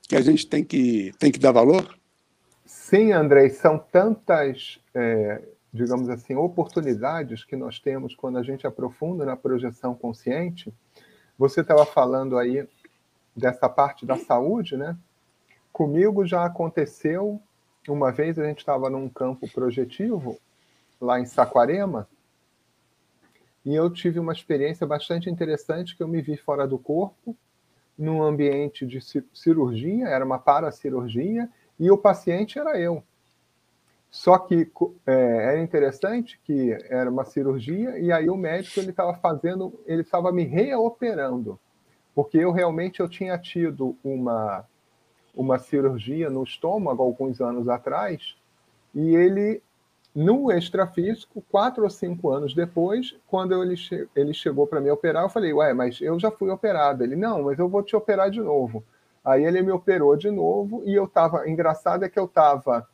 [0.07, 1.97] que a gente tem que, tem que dar valor?
[2.65, 5.41] Sim, André, são tantas é,
[5.73, 10.71] digamos assim, oportunidades que nós temos quando a gente aprofunda na projeção consciente.
[11.37, 12.67] Você estava falando aí
[13.35, 14.95] dessa parte da saúde, né?
[15.71, 17.41] Comigo já aconteceu
[17.87, 20.39] uma vez a gente estava num campo projetivo
[21.01, 22.07] lá em Saquarema
[23.65, 27.35] e eu tive uma experiência bastante interessante que eu me vi fora do corpo
[27.97, 28.99] num ambiente de
[29.33, 33.03] cirurgia, era uma paracirurgia e o paciente era eu.
[34.09, 34.71] Só que
[35.07, 40.01] é, era interessante que era uma cirurgia e aí o médico ele estava fazendo, ele
[40.01, 41.59] estava me reoperando,
[42.13, 44.65] porque eu realmente eu tinha tido uma
[45.35, 48.35] uma cirurgia no estômago alguns anos atrás
[48.93, 49.63] e ele
[50.15, 55.23] no extrafísico, quatro ou cinco anos depois, quando ele, che ele chegou para me operar,
[55.23, 57.03] eu falei, ué, mas eu já fui operado.
[57.03, 58.83] Ele, não, mas eu vou te operar de novo.
[59.25, 62.87] Aí ele me operou de novo e eu estava, engraçado é que eu estava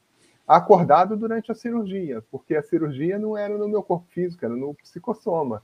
[0.47, 4.73] acordado durante a cirurgia, porque a cirurgia não era no meu corpo físico, era no
[4.73, 5.62] psicossoma.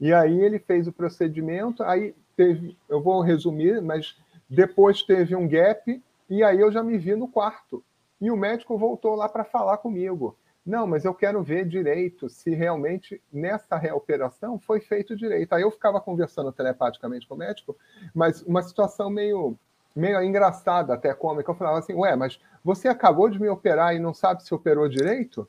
[0.00, 4.16] E aí ele fez o procedimento, aí teve, eu vou resumir, mas
[4.48, 7.84] depois teve um gap, E aí eu já me vi no quarto.
[8.20, 10.36] E o médico voltou lá para falar comigo.
[10.64, 15.52] Não, mas eu quero ver direito se realmente nessa reoperação foi feito direito.
[15.52, 17.76] Aí eu ficava conversando telepaticamente com o médico,
[18.14, 19.58] mas uma situação meio,
[19.94, 21.50] meio engraçada, até cômica.
[21.50, 24.88] Eu falava assim: Ué, mas você acabou de me operar e não sabe se operou
[24.88, 25.46] direito?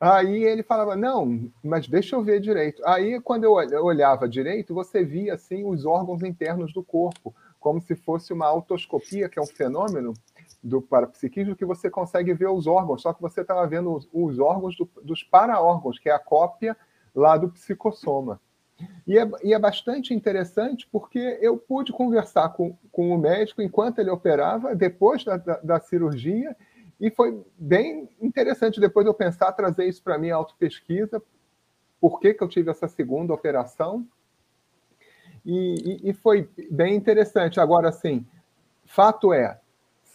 [0.00, 2.82] Aí ele falava: Não, mas deixa eu ver direito.
[2.86, 3.52] Aí quando eu
[3.84, 9.28] olhava direito, você via assim os órgãos internos do corpo, como se fosse uma autoscopia,
[9.28, 10.14] que é um fenômeno
[10.62, 14.38] do parapsiquismo que você consegue ver os órgãos, só que você estava vendo os, os
[14.38, 16.76] órgãos do, dos para-órgãos, que é a cópia
[17.14, 18.40] lá do psicossoma.
[19.06, 23.98] E é, e é, bastante interessante porque eu pude conversar com, com o médico enquanto
[23.98, 26.56] ele operava, depois da, da, da cirurgia,
[27.00, 31.22] e foi bem interessante depois eu pensar, trazer isso para minha autopesquisa,
[32.00, 34.06] por que, que eu tive essa segunda operação.
[35.44, 37.60] E, e, e foi bem interessante.
[37.60, 38.26] Agora, assim,
[38.84, 39.59] fato é,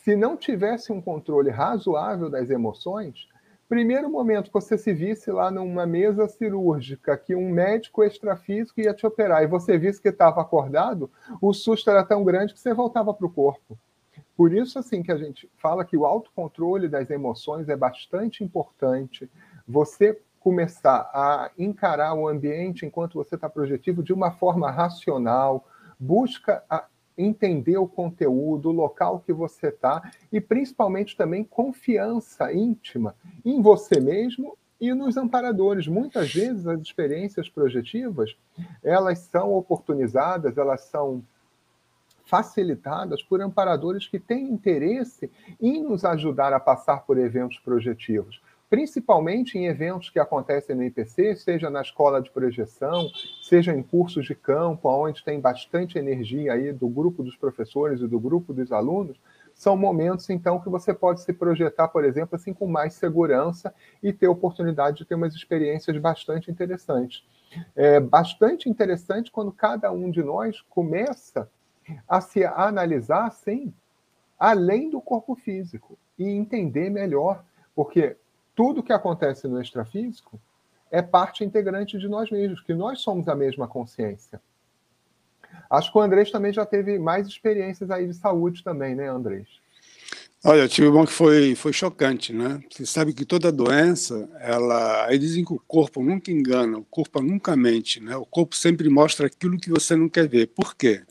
[0.05, 3.27] se não tivesse um controle razoável das emoções,
[3.67, 8.93] primeiro momento que você se visse lá numa mesa cirúrgica, que um médico extrafísico ia
[8.93, 11.09] te operar e você visse que estava acordado,
[11.41, 13.75] o susto era tão grande que você voltava para o corpo.
[14.37, 19.27] Por isso, assim, que a gente fala que o autocontrole das emoções é bastante importante.
[19.67, 25.65] Você começar a encarar o ambiente enquanto você está projetivo de uma forma racional,
[25.99, 26.85] busca a
[27.17, 33.99] entender o conteúdo, o local que você está e principalmente também confiança íntima em você
[33.99, 35.87] mesmo e nos amparadores.
[35.87, 38.35] Muitas vezes as experiências projetivas,
[38.83, 41.23] elas são oportunizadas, elas são
[42.25, 49.57] facilitadas por amparadores que têm interesse em nos ajudar a passar por eventos projetivos principalmente
[49.57, 53.07] em eventos que acontecem no IPC, seja na escola de projeção,
[53.43, 58.07] seja em cursos de campo, onde tem bastante energia aí do grupo dos professores e
[58.07, 59.19] do grupo dos alunos,
[59.53, 63.73] são momentos então que você pode se projetar, por exemplo, assim com mais segurança
[64.03, 67.23] e ter oportunidade de ter umas experiências bastante interessantes.
[67.75, 71.49] É bastante interessante quando cada um de nós começa
[72.07, 73.73] a se analisar assim,
[74.37, 78.17] além do corpo físico e entender melhor, porque
[78.55, 80.39] tudo que acontece no extrafísico
[80.89, 84.41] é parte integrante de nós mesmos, que nós somos a mesma consciência.
[85.69, 89.47] Acho que o Andrés também já teve mais experiências aí de saúde também, né, Andrés?
[90.43, 92.61] Olha, eu tive um que foi, foi chocante, né?
[92.69, 95.07] Você sabe que toda doença, ela.
[95.07, 98.15] Aí dizem que o corpo nunca engana, o corpo nunca mente, né?
[98.15, 100.47] O corpo sempre mostra aquilo que você não quer ver.
[100.47, 101.01] Por quê?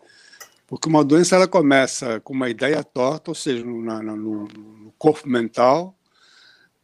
[0.68, 5.28] Porque uma doença ela começa com uma ideia torta, ou seja, no, no, no corpo
[5.28, 5.96] mental,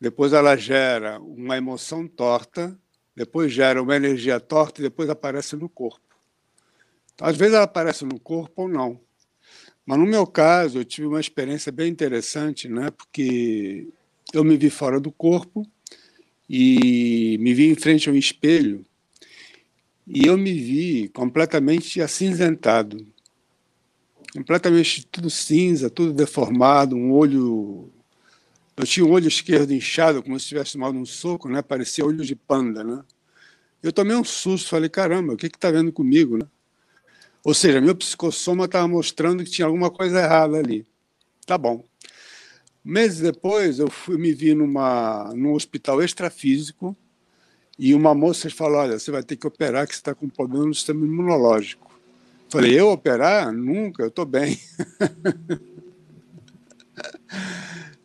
[0.01, 2.77] depois ela gera uma emoção torta,
[3.15, 6.17] depois gera uma energia torta e depois aparece no corpo.
[7.15, 8.99] Então, às vezes ela aparece no corpo ou não.
[9.85, 12.91] Mas no meu caso, eu tive uma experiência bem interessante, né?
[12.91, 13.89] porque
[14.33, 15.67] eu me vi fora do corpo
[16.49, 18.85] e me vi em frente a um espelho
[20.07, 23.07] e eu me vi completamente acinzentado.
[24.33, 27.93] Completamente tudo cinza, tudo deformado, um olho
[28.81, 31.61] eu tinha o olho esquerdo inchado, como se tivesse tomado um soco, né?
[31.61, 33.03] Parecia olho de panda, né?
[33.83, 36.47] Eu tomei um susto, falei, caramba, o que está vendo comigo, né?
[37.45, 40.87] Ou seja, meu psicossoma estava mostrando que tinha alguma coisa errada ali.
[41.45, 41.85] Tá bom.
[42.83, 46.97] Meses depois, eu fui me vi numa, num hospital extrafísico
[47.79, 50.67] e uma moça falou, olha, você vai ter que operar que você está com problema
[50.67, 51.91] no sistema imunológico.
[52.49, 53.53] Falei, eu operar?
[53.53, 54.59] Nunca, eu estou bem.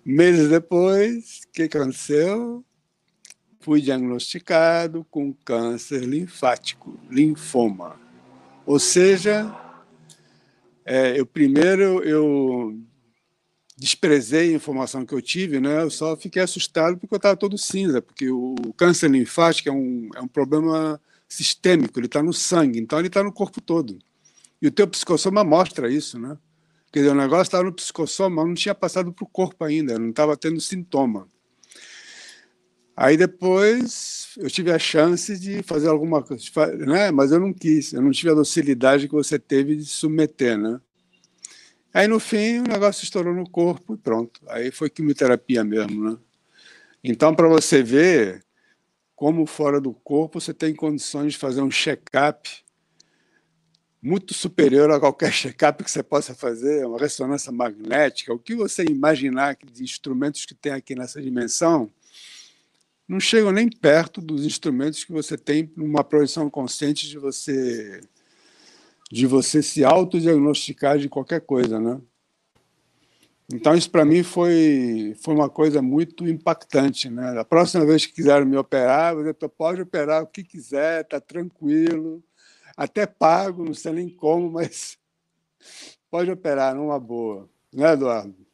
[0.05, 2.63] Meses depois, o que aconteceu?
[3.59, 7.99] Fui diagnosticado com câncer linfático, linfoma.
[8.67, 9.51] Ou seja,
[10.85, 12.79] é, eu primeiro eu
[13.75, 15.81] desprezei a informação que eu tive, né?
[15.81, 20.09] Eu só fiquei assustado porque eu estava todo cinza, porque o câncer linfático é um,
[20.15, 23.97] é um problema sistêmico, ele está no sangue, então ele está no corpo todo.
[24.61, 26.37] E o teu psicossoma mostra isso, né?
[26.95, 29.99] Quer dizer, o negócio estava no psicossoma, mas não tinha passado para o corpo ainda,
[29.99, 31.27] não estava tendo sintoma.
[32.95, 36.41] Aí depois eu tive a chance de fazer alguma coisa,
[36.77, 37.11] né?
[37.11, 40.57] mas eu não quis, eu não tive a docilidade que você teve de submeter.
[40.57, 40.79] Né?
[41.93, 44.39] Aí no fim o negócio estourou no corpo e pronto.
[44.47, 46.11] Aí foi quimioterapia mesmo.
[46.11, 46.17] Né?
[47.03, 48.41] Então, para você ver
[49.17, 52.64] como fora do corpo você tem condições de fazer um check-up
[54.05, 58.83] muito superior a qualquer check-up que você possa fazer, uma ressonância magnética, o que você
[58.83, 61.89] imaginar de instrumentos que tem aqui nessa dimensão,
[63.07, 67.99] não chegam nem perto dos instrumentos que você tem numa projeção consciente de você
[69.11, 71.99] de você se autodiagnosticar de qualquer coisa, né?
[73.51, 77.09] Então, isso para mim foi, foi uma coisa muito impactante.
[77.09, 77.39] Né?
[77.39, 82.23] A próxima vez que quiserem me operar, você pode operar o que quiser, está tranquilo,
[82.75, 84.97] até pago, não sei nem como, mas
[86.09, 87.49] pode operar numa boa.
[87.73, 88.45] Né, Eduardo?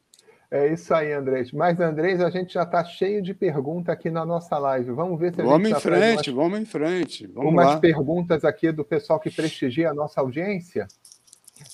[0.50, 1.50] É isso aí, Andrés.
[1.50, 4.90] Mas, Andrés, a gente já está cheio de perguntas aqui na nossa live.
[4.90, 7.26] Vamos ver se a vamos gente em frente, umas, vamos em frente.
[7.28, 7.80] Vamos umas lá.
[7.80, 10.86] perguntas aqui do pessoal que prestigia a nossa audiência.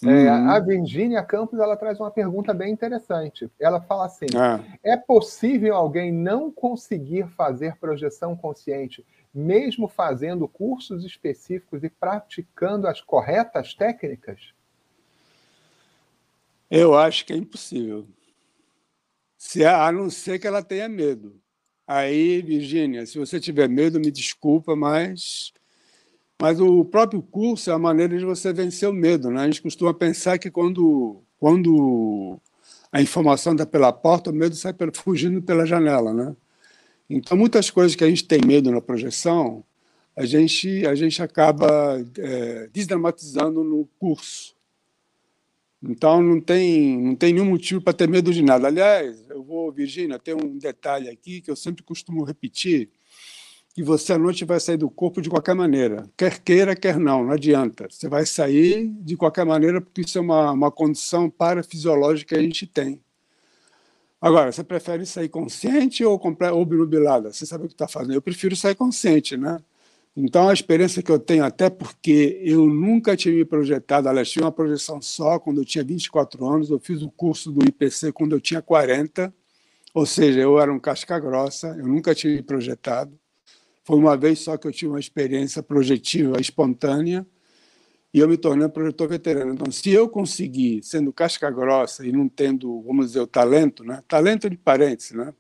[0.01, 0.11] Hum.
[0.11, 3.51] É, a Virgínia Campos ela traz uma pergunta bem interessante.
[3.59, 4.61] Ela fala assim: ah.
[4.85, 9.05] é possível alguém não conseguir fazer projeção consciente,
[9.35, 14.53] mesmo fazendo cursos específicos e praticando as corretas técnicas?
[16.71, 18.07] Eu acho que é impossível.
[19.37, 21.41] Se, a não ser que ela tenha medo.
[21.87, 25.53] Aí, Virgínia, se você tiver medo, me desculpa, mas
[26.41, 29.31] mas o próprio curso é a maneira de você vencer o medo.
[29.31, 29.43] Né?
[29.43, 32.39] A gente costuma pensar que quando, quando
[32.93, 36.15] a informação está pela porta, o medo sai fugindo pela janela.
[36.15, 36.37] Né?
[37.09, 39.65] Então, muitas coisas que a gente tem medo na projeção,
[40.15, 44.55] a gente, a gente acaba é, desdramatizando no curso.
[45.83, 48.67] Então, não tem, não tem nenhum motivo para ter medo de nada.
[48.67, 52.91] Aliás, eu vou, Virginia, tem um detalhe aqui que eu sempre costumo repetir,
[53.73, 56.11] que você à noite vai sair do corpo de qualquer maneira.
[56.17, 57.87] Quer queira, quer não, não adianta.
[57.89, 62.43] Você vai sair de qualquer maneira, porque isso é uma, uma condição parafisiológica que a
[62.43, 63.01] gente tem.
[64.21, 66.21] Agora, você prefere sair consciente ou
[66.55, 67.33] obnubilada?
[67.33, 68.15] Você sabe o que está fazendo.
[68.15, 69.61] Eu prefiro sair consciente, né?
[70.17, 74.45] Então, a experiência que eu tenho, até porque eu nunca tinha me projetado, aliás, tinha
[74.45, 78.33] uma projeção só quando eu tinha 24 anos, eu fiz o curso do IPC quando
[78.33, 79.33] eu tinha 40,
[79.95, 83.17] ou seja, eu era um casca grossa, eu nunca tinha me projetado.
[83.85, 87.25] Foi uma vez só que eu tive uma experiência projetiva espontânea
[88.13, 89.53] e eu me tornei projetor veterano.
[89.53, 94.03] Então, se eu conseguir, sendo casca grossa e não tendo, vamos dizer, o talento, né?
[94.09, 95.35] talento de parênteses, né?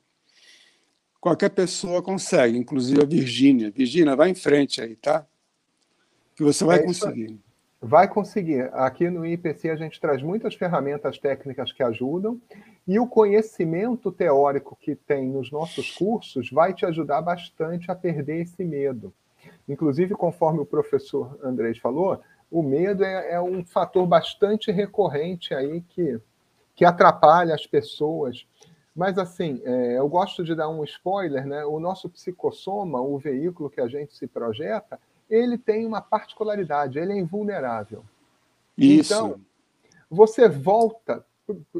[1.20, 3.70] Qualquer pessoa consegue, inclusive a Virgínia.
[3.70, 5.26] Virgínia, vai em frente aí, tá?
[6.36, 7.40] Que você vai é conseguir.
[7.80, 8.70] Vai conseguir.
[8.72, 12.40] Aqui no IPC a gente traz muitas ferramentas técnicas que ajudam
[12.86, 18.42] e o conhecimento teórico que tem nos nossos cursos vai te ajudar bastante a perder
[18.42, 19.12] esse medo.
[19.68, 22.20] Inclusive, conforme o professor Andrés falou,
[22.50, 26.20] o medo é, é um fator bastante recorrente aí que,
[26.74, 28.46] que atrapalha as pessoas
[28.98, 31.64] mas, assim, é, eu gosto de dar um spoiler, né?
[31.64, 34.98] O nosso psicossoma, o veículo que a gente se projeta,
[35.30, 38.04] ele tem uma particularidade, ele é invulnerável.
[38.76, 39.14] Isso.
[39.14, 39.40] Então,
[40.10, 41.24] você volta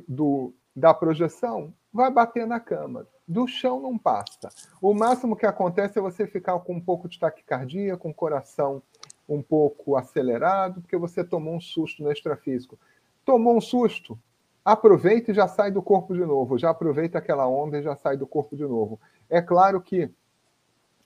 [0.07, 3.05] do, da projeção, vai bater na cama.
[3.27, 4.49] Do chão não passa.
[4.81, 8.81] O máximo que acontece é você ficar com um pouco de taquicardia, com o coração
[9.29, 12.79] um pouco acelerado, porque você tomou um susto no extrafísico.
[13.25, 14.19] Tomou um susto,
[14.65, 18.17] aproveita e já sai do corpo de novo, já aproveita aquela onda e já sai
[18.17, 18.99] do corpo de novo.
[19.29, 20.11] É claro que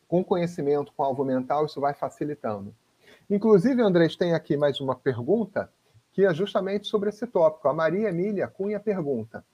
[0.06, 2.74] com conhecimento, com alvo mental, isso vai facilitando.
[3.30, 5.72] Inclusive, Andrés, tem aqui mais uma pergunta
[6.12, 7.66] que é justamente sobre esse tópico.
[7.66, 9.44] A Maria Emília Cunha pergunta.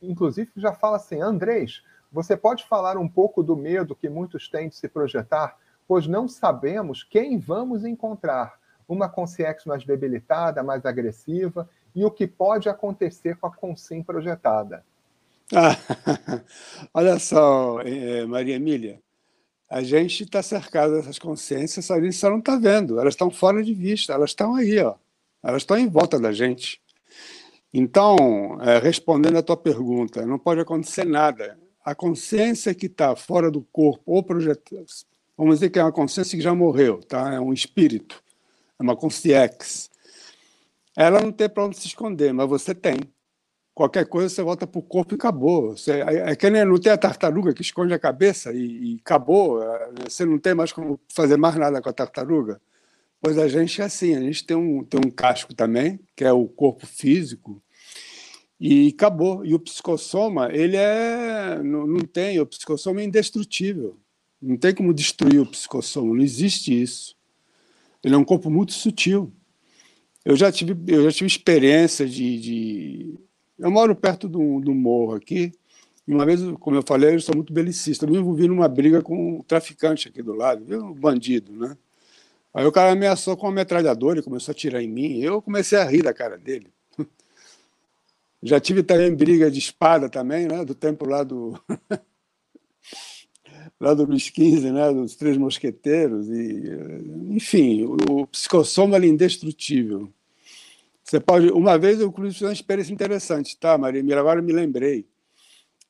[0.00, 4.68] Inclusive, já fala assim: Andrés, você pode falar um pouco do medo que muitos têm
[4.68, 5.58] de se projetar,
[5.88, 8.58] pois não sabemos quem vamos encontrar.
[8.86, 14.84] Uma consciência mais debilitada, mais agressiva, e o que pode acontecer com a consim projetada.
[15.54, 15.76] Ah,
[16.92, 19.00] olha só, eh, Maria Emília,
[19.68, 23.62] a gente está cercado dessas consciências, a gente só não está vendo, elas estão fora
[23.62, 24.94] de vista, elas estão aí, ó,
[25.42, 26.80] elas estão em volta da gente.
[27.72, 31.58] Então, é, respondendo a tua pergunta, não pode acontecer nada.
[31.84, 34.86] A consciência que está fora do corpo ou projetada,
[35.38, 37.32] vamos dizer que é uma consciência que já morreu, tá?
[37.32, 38.22] é um espírito,
[38.78, 39.88] é uma consciência
[40.98, 42.96] ela não tem para onde se esconder, mas você tem.
[43.72, 45.76] Qualquer coisa você volta para o corpo e acabou.
[45.76, 48.98] Você, é, é que nem, não tem a tartaruga que esconde a cabeça e, e
[49.00, 49.62] acabou.
[49.62, 52.60] É, você não tem mais como fazer mais nada com a tartaruga.
[53.20, 56.32] Pois a gente é assim, a gente tem um, tem um casco também, que é
[56.32, 57.62] o corpo físico,
[58.58, 59.44] e acabou.
[59.44, 61.62] E o psicossoma, ele é.
[61.62, 63.96] Não, não tem, o psicossoma é indestrutível.
[64.40, 67.16] Não tem como destruir o psicossoma, não existe isso.
[68.02, 69.32] Ele é um corpo muito sutil.
[70.24, 73.14] Eu já tive, eu já tive experiência de, de...
[73.58, 75.52] Eu moro perto do, do morro aqui,
[76.08, 78.06] e uma vez, como eu falei, eu sou muito belicista.
[78.06, 80.82] Eu me envolvi numa briga com um traficante aqui do lado, viu?
[80.82, 81.76] um bandido, né?
[82.54, 85.20] Aí o cara ameaçou com uma metralhadora e começou a atirar em mim.
[85.20, 86.72] Eu comecei a rir da cara dele.
[88.42, 90.64] Já tive também briga de espada também, né?
[90.64, 91.60] Do tempo lá do
[93.80, 94.92] lá do Luiz XV, né?
[94.92, 96.62] Dos Três Mosqueteiros e,
[97.30, 100.12] enfim, o, o psicossoma é indestrutível.
[101.02, 101.50] Você pode.
[101.50, 104.02] Uma vez eu fiz uma experiência interessante, tá, Maria?
[104.18, 105.06] Agora me lembrei.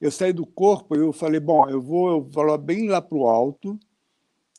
[0.00, 3.18] Eu saí do corpo e eu falei, bom, eu vou, eu vou bem lá para
[3.18, 3.78] o alto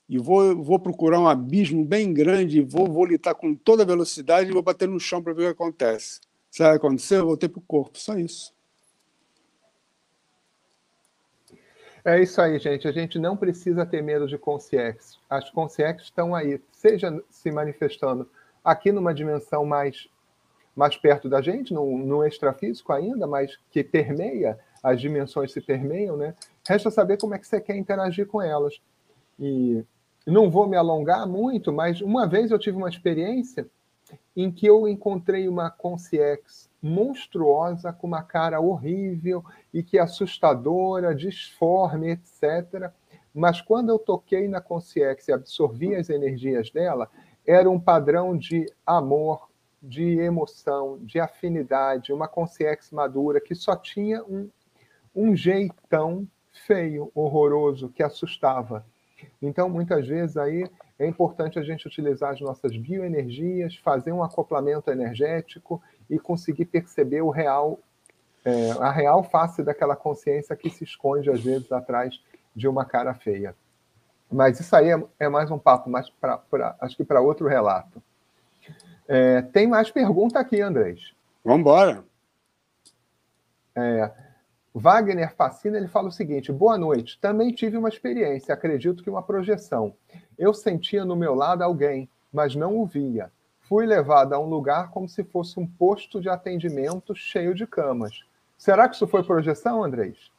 [0.09, 4.53] e vou, vou procurar um abismo bem grande, vou, vou litar com toda velocidade e
[4.53, 6.19] vou bater no chão para ver o que acontece.
[6.51, 7.19] Sabe o que aconteceu?
[7.19, 8.53] Eu voltei para o corpo, só isso.
[12.04, 12.88] É isso aí, gente.
[12.88, 15.20] A gente não precisa ter medo de consciência.
[15.30, 18.30] As consciências estão aí, seja se manifestando
[18.64, 20.08] aqui numa dimensão mais
[20.76, 26.16] mais perto da gente, no, no extrafísico ainda, mas que permeia, as dimensões se permeiam,
[26.16, 26.34] né?
[26.66, 28.80] Resta saber como é que você quer interagir com elas.
[29.38, 29.84] E
[30.26, 33.68] não vou me alongar muito, mas uma vez eu tive uma experiência
[34.36, 39.43] em que eu encontrei uma consciência monstruosa, com uma cara horrível
[39.74, 42.91] e que assustadora, disforme, etc.
[43.34, 47.10] Mas quando eu toquei na consciência e absorvi as energias dela,
[47.45, 49.49] era um padrão de amor,
[49.82, 54.49] de emoção, de afinidade, uma consciência madura que só tinha um,
[55.16, 58.86] um jeitão feio, horroroso, que assustava.
[59.41, 60.66] Então, muitas vezes aí
[61.00, 67.22] é importante a gente utilizar as nossas bioenergias, fazer um acoplamento energético e conseguir perceber
[67.22, 67.80] o real,
[68.43, 72.22] é, a real face daquela consciência que se esconde às vezes atrás
[72.54, 73.56] de uma cara feia.
[74.30, 77.47] Mas isso aí é, é mais um papo, mais pra, pra acho que para outro
[77.47, 78.04] relato.
[79.08, 81.14] É, tem mais pergunta aqui, Andrés.
[81.43, 82.04] Vamos embora.
[83.74, 84.12] É,
[84.80, 87.19] Wagner Facina ele fala o seguinte: boa noite.
[87.19, 89.93] Também tive uma experiência, acredito que uma projeção.
[90.38, 93.30] Eu sentia no meu lado alguém, mas não o via.
[93.59, 98.23] Fui levado a um lugar como se fosse um posto de atendimento cheio de camas.
[98.57, 100.32] Será que isso foi projeção, Andrés?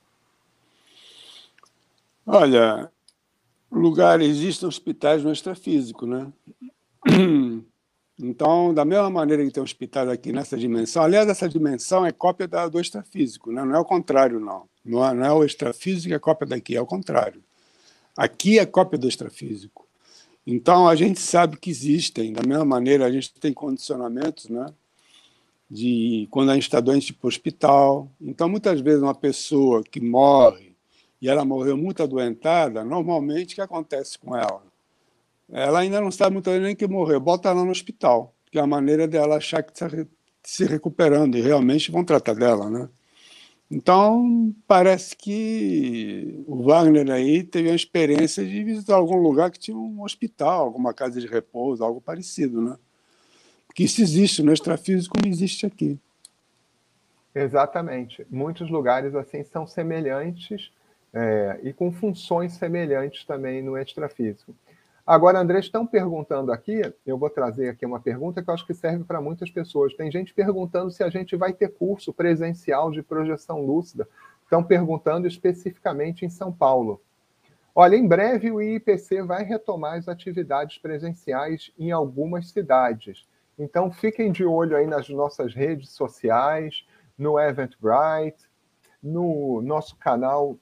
[2.27, 2.91] Olha,
[3.71, 6.33] lugar existem hospitais no extrafísico, né?
[8.23, 12.47] Então, da mesma maneira que tem hospital aqui nessa dimensão, aliás, essa dimensão é cópia
[12.47, 13.65] da, do extrafísico, né?
[13.65, 14.69] não é o contrário, não.
[14.85, 17.43] Não é, não é o extrafísico que é cópia daqui, é o contrário.
[18.17, 19.87] Aqui é cópia do extrafísico.
[20.47, 24.67] Então, a gente sabe que existem, da mesma maneira, a gente tem condicionamentos, né?
[25.71, 28.11] De quando a gente está doente para o hospital.
[28.21, 30.75] Então, muitas vezes, uma pessoa que morre
[31.23, 34.70] e ela morreu muito adoentada, normalmente o que acontece com ela?
[35.53, 37.21] Ela ainda não sabe muito bem nem que morreu.
[37.21, 39.89] Bota ela no hospital, que é a maneira dela achar que está
[40.43, 42.89] se recuperando e realmente vão tratar dela, né?
[43.71, 49.77] Então, parece que o Wagner aí teve a experiência de visitar algum lugar que tinha
[49.77, 52.77] um hospital, alguma casa de repouso, algo parecido, né?
[53.69, 55.97] Porque isso existe no extrafísico, como existe aqui.
[57.33, 58.27] Exatamente.
[58.29, 60.73] Muitos lugares assim são semelhantes
[61.15, 64.53] é, e com funções semelhantes também no extrafísico.
[65.11, 68.73] Agora, André, estão perguntando aqui, eu vou trazer aqui uma pergunta que eu acho que
[68.73, 69.93] serve para muitas pessoas.
[69.93, 74.09] Tem gente perguntando se a gente vai ter curso presencial de projeção lúcida.
[74.45, 77.03] Estão perguntando especificamente em São Paulo.
[77.75, 83.27] Olha, em breve o IPC vai retomar as atividades presenciais em algumas cidades.
[83.59, 86.87] Então fiquem de olho aí nas nossas redes sociais,
[87.19, 88.49] no Eventbrite,
[89.03, 90.57] no nosso canal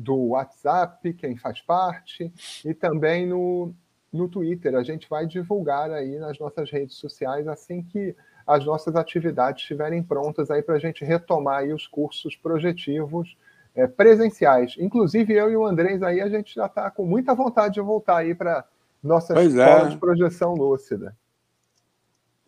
[0.00, 2.32] do WhatsApp, quem faz parte,
[2.64, 3.74] e também no,
[4.12, 4.74] no Twitter.
[4.74, 10.02] A gente vai divulgar aí nas nossas redes sociais assim que as nossas atividades estiverem
[10.02, 13.36] prontas aí para a gente retomar aí os cursos projetivos
[13.74, 14.74] é, presenciais.
[14.78, 18.16] Inclusive, eu e o Andrés aí, a gente já está com muita vontade de voltar
[18.18, 18.64] aí para
[19.02, 19.88] nossa pois escola é.
[19.90, 21.14] de projeção lúcida.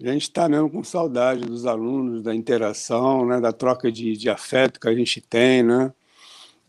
[0.01, 4.29] A gente está mesmo com saudade dos alunos, da interação, né, da troca de, de
[4.29, 5.93] afeto que a gente tem, né?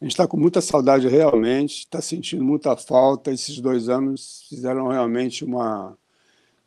[0.03, 3.31] A gente está com muita saudade realmente, está sentindo muita falta.
[3.31, 5.97] Esses dois anos fizeram realmente uma.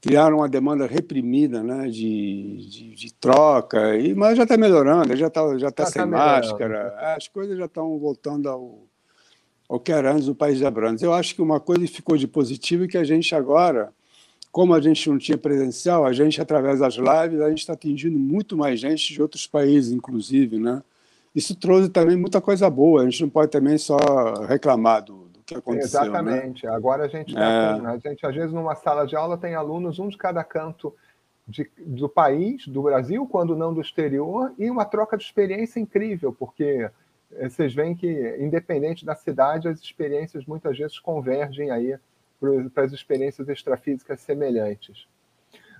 [0.00, 5.26] criaram uma demanda reprimida né, de, de, de troca, e, mas já está melhorando, já
[5.26, 8.86] está já tá já sem tá máscara, as coisas já estão voltando ao,
[9.68, 11.02] ao que era antes do País de Abrantes.
[11.02, 13.92] Eu acho que uma coisa que ficou de positivo é que a gente agora,
[14.50, 18.18] como a gente não tinha presencial, a gente, através das lives, a gente está atingindo
[18.18, 20.82] muito mais gente de outros países, inclusive, né?
[21.36, 23.02] Isso trouxe também muita coisa boa.
[23.02, 23.98] A gente não pode também só
[24.48, 26.00] reclamar do, do que aconteceu.
[26.00, 26.06] Né?
[26.06, 26.64] Exatamente.
[26.64, 26.72] Né?
[26.72, 27.86] Agora a gente, tá é.
[27.86, 30.94] a gente, às vezes, numa sala de aula, tem alunos, um de cada canto
[31.46, 36.32] de, do país, do Brasil, quando não do exterior, e uma troca de experiência incrível,
[36.32, 36.90] porque
[37.32, 41.98] eh, vocês veem que, independente da cidade, as experiências muitas vezes convergem aí
[42.74, 45.06] para as experiências extrafísicas semelhantes.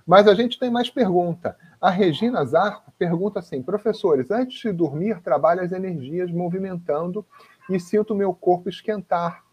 [0.07, 1.57] Mas a gente tem mais pergunta.
[1.81, 7.25] A Regina Zarco pergunta assim: professores, antes de dormir, trabalho as energias movimentando
[7.69, 9.43] e sinto meu corpo esquentar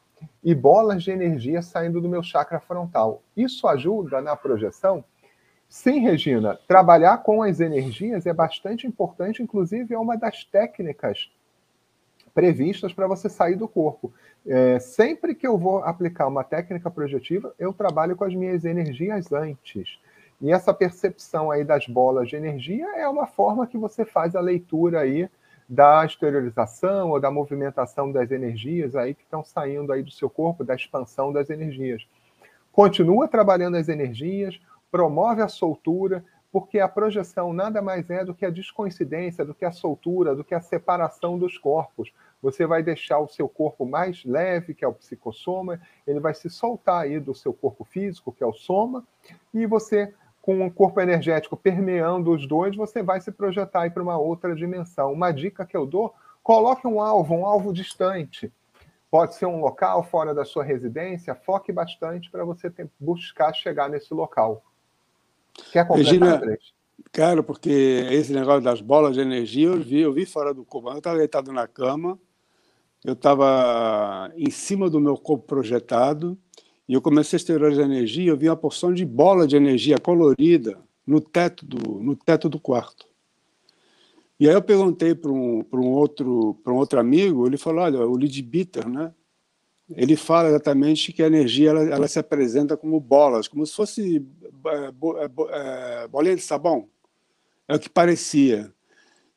[0.43, 3.23] e bolas de energia saindo do meu chakra frontal.
[3.37, 5.05] Isso ajuda na projeção?
[5.69, 11.31] Sim, Regina, trabalhar com as energias é bastante importante, inclusive é uma das técnicas
[12.33, 14.13] previstas para você sair do corpo.
[14.47, 19.33] É, sempre que eu vou aplicar uma técnica projetiva, eu trabalho com as minhas energias
[19.33, 19.99] antes.
[20.41, 24.41] E essa percepção aí das bolas de energia é uma forma que você faz a
[24.41, 25.28] leitura aí
[25.68, 30.64] da exteriorização ou da movimentação das energias aí que estão saindo aí do seu corpo,
[30.64, 32.07] da expansão das energias.
[32.70, 34.61] Continua trabalhando as energias,
[34.91, 36.24] promove a soltura,
[36.55, 40.45] porque a projeção nada mais é do que a descoincidência, do que a soltura, do
[40.45, 42.12] que a separação dos corpos.
[42.41, 46.49] Você vai deixar o seu corpo mais leve, que é o psicossoma, ele vai se
[46.49, 49.05] soltar aí do seu corpo físico, que é o soma,
[49.53, 50.14] e você,
[50.45, 55.11] com o corpo energético permeando os dois, você vai se projetar para uma outra dimensão.
[55.11, 58.53] Uma dica que eu dou: coloque um alvo, um alvo distante.
[59.11, 63.88] Pode ser um local fora da sua residência, foque bastante para você ter, buscar chegar
[63.88, 64.62] nesse local.
[65.72, 66.59] Quer completar, Regina,
[67.11, 70.97] Claro, porque esse negócio das bolas de energia eu vi, eu vi fora do comando.
[70.97, 72.18] Eu estava deitado na cama,
[73.03, 76.36] eu estava em cima do meu corpo projetado
[76.89, 78.30] e eu comecei a exteriorizar energia.
[78.30, 82.61] Eu vi uma porção de bola de energia colorida no teto do, no teto do
[82.61, 83.07] quarto.
[84.39, 88.16] E aí eu perguntei para um, um, outro, um outro amigo, ele falou, olha, o
[88.16, 89.12] Lead Bitter, né?
[89.91, 94.26] ele fala exatamente que a energia ela, ela se apresenta como bolas, como se fosse
[94.66, 94.93] é,
[95.51, 96.89] é, bolinha de sabão.
[97.68, 98.72] É o que parecia.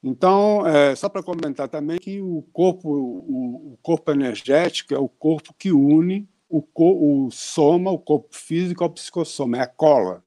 [0.04, 5.10] Então, é, só para comentar também que o corpo, o, o, corpo energético é o
[5.10, 10.24] corpo que une o, o soma, o corpo físico ao psicossoma, é a cola.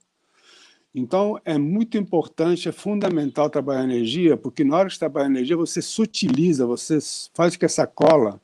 [0.95, 5.81] Então, é muito importante, é fundamental trabalhar energia, porque na hora de trabalhar energia, você
[5.81, 6.99] sutiliza, você
[7.33, 8.41] faz que essa cola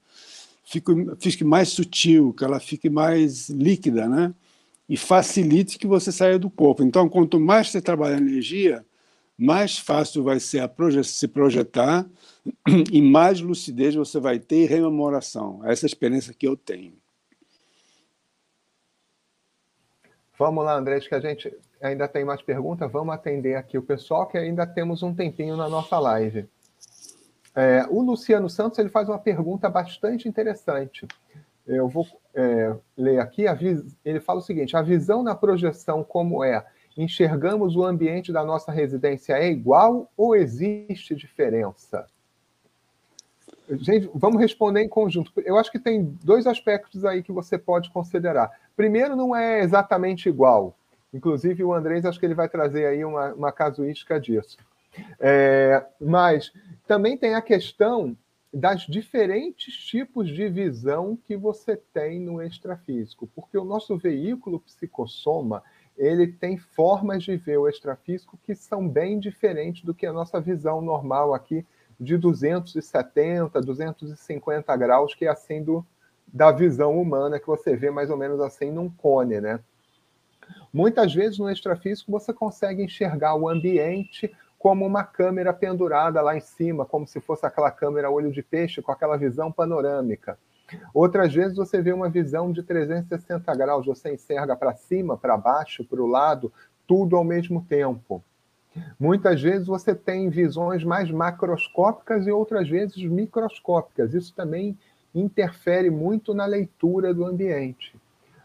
[0.65, 4.33] fique, fique mais sutil, que ela fique mais líquida, né?
[4.89, 6.85] E facilite que você saia do corpo.
[6.85, 8.85] Então, quanto mais você trabalha energia,
[9.37, 12.07] mais fácil vai ser a proje se projetar
[12.93, 15.61] e mais lucidez você vai ter e rememoração.
[15.65, 16.93] Essa é a experiência que eu tenho.
[20.39, 22.91] Vamos lá, André, que a gente ainda tem mais perguntas.
[22.91, 26.49] Vamos atender aqui o pessoal, que ainda temos um tempinho na nossa live.
[27.55, 31.07] É, o Luciano Santos ele faz uma pergunta bastante interessante.
[31.67, 33.45] Eu vou é, ler aqui.
[34.05, 36.65] ele fala o seguinte: a visão na projeção, como é?
[36.97, 42.07] enxergamos o ambiente da nossa residência é igual ou existe diferença?
[43.71, 45.33] Gente, vamos responder em conjunto.
[45.45, 48.51] Eu acho que tem dois aspectos aí que você pode considerar.
[48.77, 50.77] Primeiro, não é exatamente igual.
[51.13, 54.57] Inclusive, o Andrés, acho que ele vai trazer aí uma, uma casuística disso.
[55.19, 56.53] É, mas
[56.87, 58.17] também tem a questão
[58.53, 65.63] das diferentes tipos de visão que você tem no extrafísico, porque o nosso veículo psicossoma
[65.97, 70.41] ele tem formas de ver o extrafísico que são bem diferentes do que a nossa
[70.41, 71.67] visão normal aqui
[71.99, 75.85] de 270, 250 graus, que é assim do,
[76.27, 79.61] da visão humana, que você vê mais ou menos assim num cone, né?
[80.73, 86.41] Muitas vezes no extrafísico você consegue enxergar o ambiente como uma câmera pendurada lá em
[86.41, 90.39] cima, como se fosse aquela câmera olho de peixe com aquela visão panorâmica.
[90.93, 95.85] Outras vezes você vê uma visão de 360 graus, você enxerga para cima, para baixo,
[95.85, 96.53] para o lado,
[96.87, 98.23] tudo ao mesmo tempo.
[98.99, 104.15] Muitas vezes você tem visões mais macroscópicas e outras vezes microscópicas.
[104.15, 104.77] Isso também
[105.15, 107.95] interfere muito na leitura do ambiente.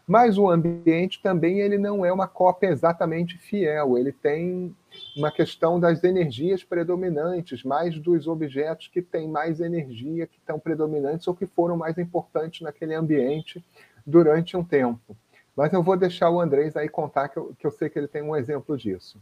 [0.06, 4.74] Mas o ambiente também ele não é uma cópia exatamente fiel, ele tem
[5.16, 11.26] uma questão das energias predominantes, mais dos objetos que têm mais energia, que estão predominantes
[11.28, 13.64] ou que foram mais importantes naquele ambiente
[14.04, 15.16] durante um tempo.
[15.56, 18.08] Mas eu vou deixar o Andrés aí contar, que eu, que eu sei que ele
[18.08, 19.18] tem um exemplo disso.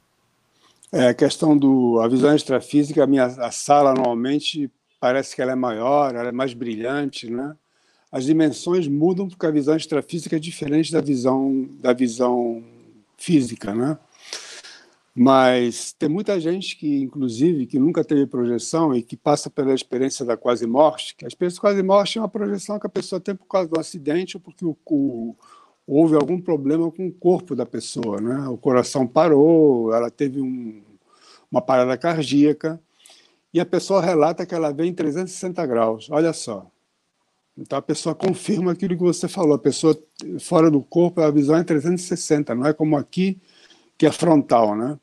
[0.93, 5.53] É, a questão do a visão extrafísica, a minha a sala normalmente parece que ela
[5.53, 7.57] é maior, ela é mais brilhante, né?
[8.11, 12.65] As dimensões mudam porque a visão extrafísica é diferente da visão da visão
[13.17, 13.99] física, né?
[15.15, 20.25] Mas tem muita gente que, inclusive, que nunca teve projeção e que passa pela experiência
[20.25, 23.21] da quase morte, que a experiência da quase morte é uma projeção que a pessoa
[23.21, 25.37] tem por causa do acidente ou porque o, o,
[25.87, 28.49] houve algum problema com o corpo da pessoa, né?
[28.49, 30.83] O coração parou, ela teve um,
[31.51, 32.81] uma parada cardíaca
[33.53, 36.09] e a pessoa relata que ela vê em 360 graus.
[36.11, 36.71] Olha só.
[37.59, 39.55] Então a pessoa confirma aquilo que você falou.
[39.55, 39.99] A pessoa
[40.39, 43.41] fora do corpo, a visão é 360, não é como aqui
[43.99, 44.99] que é frontal, né?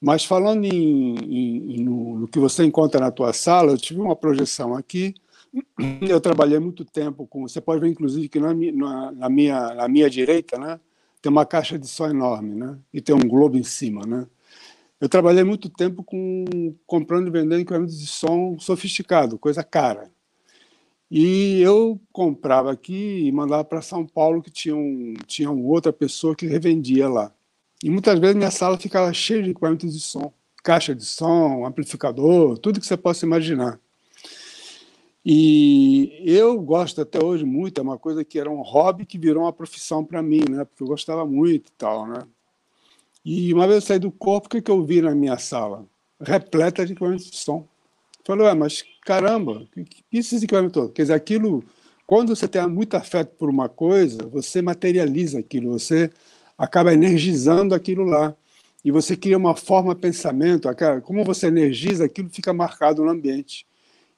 [0.00, 4.16] Mas falando em, em, no, no, que você encontra na tua sala, eu tive uma
[4.16, 5.14] projeção aqui.
[6.02, 7.48] Eu trabalhei muito tempo com.
[7.48, 10.80] Você pode ver, inclusive, que na, na, na minha, na minha direita, né?
[11.20, 12.78] tem uma caixa de som enorme, né?
[12.92, 14.26] E tem um globo em cima, né?
[15.00, 20.10] Eu trabalhei muito tempo com comprando e vendendo equipamentos de som sofisticado, coisa cara.
[21.10, 26.36] E eu comprava aqui e mandava para São Paulo, que tinha, um, tinha outra pessoa
[26.36, 27.32] que revendia lá.
[27.82, 30.32] E muitas vezes minha sala ficava cheia de equipamentos de som,
[30.62, 33.80] caixa de som, amplificador, tudo que você possa imaginar.
[35.24, 39.42] E eu gosto até hoje muito, é uma coisa que era um hobby que virou
[39.44, 40.64] uma profissão para mim, né?
[40.64, 42.26] Porque eu gostava muito e tal, né?
[43.24, 45.86] E uma vez eu saí do corpo, o que, que eu vi na minha sala?
[46.20, 47.66] Repleta de equipamentos de som.
[48.24, 50.92] Falei, ué, mas caramba, que, que esses equipamentos todos?
[50.92, 51.62] Quer dizer, aquilo,
[52.06, 56.10] quando você tem muito afeto por uma coisa, você materializa aquilo, você
[56.56, 58.34] acaba energizando aquilo lá.
[58.82, 60.66] E você cria uma forma pensamento,
[61.02, 63.66] como você energiza, aquilo fica marcado no ambiente.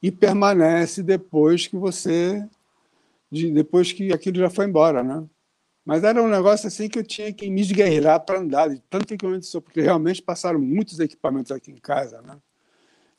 [0.03, 2.45] E permanece depois que você.
[3.31, 5.25] depois que aquilo já foi embora, né?
[5.85, 9.15] Mas era um negócio assim que eu tinha que me esgueirar para andar, de tanto
[9.15, 12.37] equipamento de som, porque realmente passaram muitos equipamentos aqui em casa, né?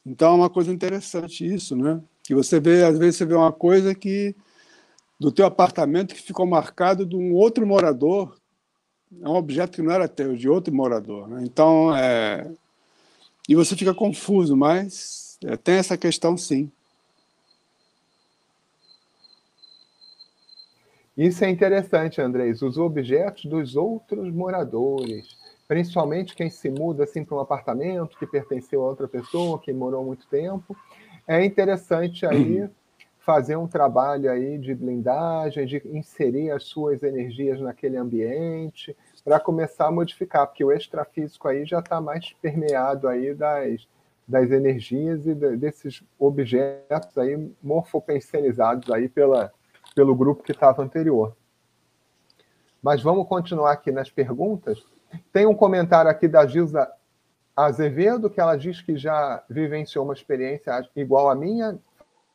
[0.05, 2.01] Então é uma coisa interessante isso, né?
[2.23, 4.35] Que você vê, às vezes você vê uma coisa que
[5.19, 8.37] do teu apartamento que ficou marcado de um outro morador,
[9.21, 11.43] é um objeto que não era teu, de outro morador, né?
[11.43, 12.49] Então é
[13.47, 15.22] e você fica confuso, mas
[15.63, 16.71] tem essa questão sim.
[21.15, 22.61] Isso é interessante, Andrés.
[22.61, 25.37] Os objetos dos outros moradores,
[25.67, 30.03] principalmente quem se muda assim para um apartamento que pertenceu a outra pessoa, que morou
[30.03, 30.75] muito tempo,
[31.27, 32.67] é interessante aí
[33.19, 39.87] fazer um trabalho aí de blindagem, de inserir as suas energias naquele ambiente, para começar
[39.87, 43.87] a modificar, porque o extrafísico aí já está mais permeado aí das,
[44.27, 49.51] das energias e de, desses objetos aí morfopensenizados aí pela,
[49.95, 51.35] pelo grupo que estava anterior.
[52.81, 54.83] Mas vamos continuar aqui nas perguntas.
[55.31, 56.91] Tem um comentário aqui da Gilza
[57.55, 61.77] Azevedo, que ela diz que já vivenciou uma experiência igual à minha,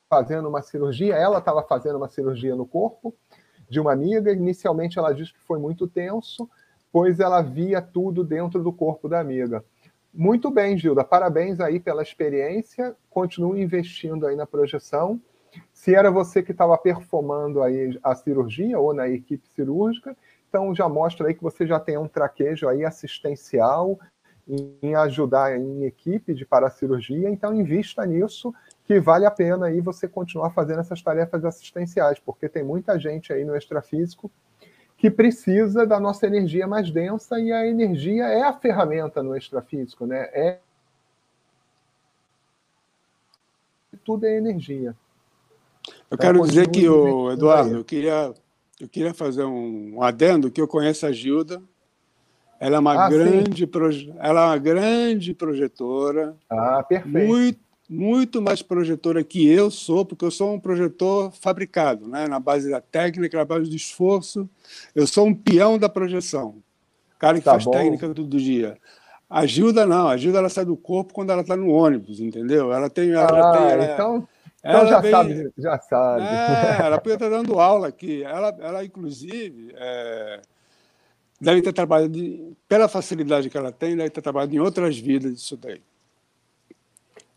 [0.08, 1.14] fazendo uma cirurgia.
[1.14, 3.14] Ela estava fazendo uma cirurgia no corpo
[3.68, 4.32] de uma amiga.
[4.32, 6.48] Inicialmente, ela diz que foi muito tenso,
[6.92, 9.64] pois ela via tudo dentro do corpo da amiga.
[10.12, 11.04] Muito bem, Gilda.
[11.04, 12.96] Parabéns aí pela experiência.
[13.10, 15.20] Continue investindo aí na projeção
[15.72, 20.16] se era você que estava performando aí a cirurgia ou na equipe cirúrgica,
[20.48, 23.98] então já mostra aí que você já tem um traquejo aí assistencial
[24.82, 28.54] em ajudar em equipe de paracirurgia, então invista nisso
[28.84, 33.30] que vale a pena aí você continuar fazendo essas tarefas assistenciais, porque tem muita gente
[33.30, 34.30] aí no extrafísico
[34.98, 40.04] que precisa da nossa energia mais densa e a energia é a ferramenta no extrafísico,
[40.04, 40.28] né?
[40.32, 40.58] É
[44.04, 44.96] tudo é energia.
[45.86, 48.34] Eu então, quero dizer que, o Eduardo, eu queria,
[48.80, 51.62] eu queria fazer um adendo que eu conheço a Gilda.
[52.58, 54.12] Ela é uma, ah, grande, proje...
[54.18, 56.34] ela é uma grande projetora.
[56.50, 57.28] Ah, perfeito.
[57.28, 62.28] Muito, muito mais projetora que eu sou, porque eu sou um projetor fabricado, né?
[62.28, 64.48] na base da técnica, na base do esforço.
[64.94, 66.56] Eu sou um peão da projeção.
[67.18, 67.70] Cara que tá faz bom.
[67.70, 68.76] técnica todo dia.
[69.28, 72.72] A Gilda não, a Gilda ela sai do corpo quando ela está no ônibus, entendeu?
[72.72, 73.10] Ela tem.
[73.10, 74.28] Ela ah, tem ela, então
[74.64, 76.22] então já vem, sabe, já sabe.
[76.24, 78.24] É, ela podia estar dando aula aqui.
[78.24, 80.40] Ela, ela inclusive, é,
[81.40, 85.56] deve ter trabalhado, pela facilidade que ela tem, deve ter trabalhado em outras vidas isso
[85.56, 85.80] daí.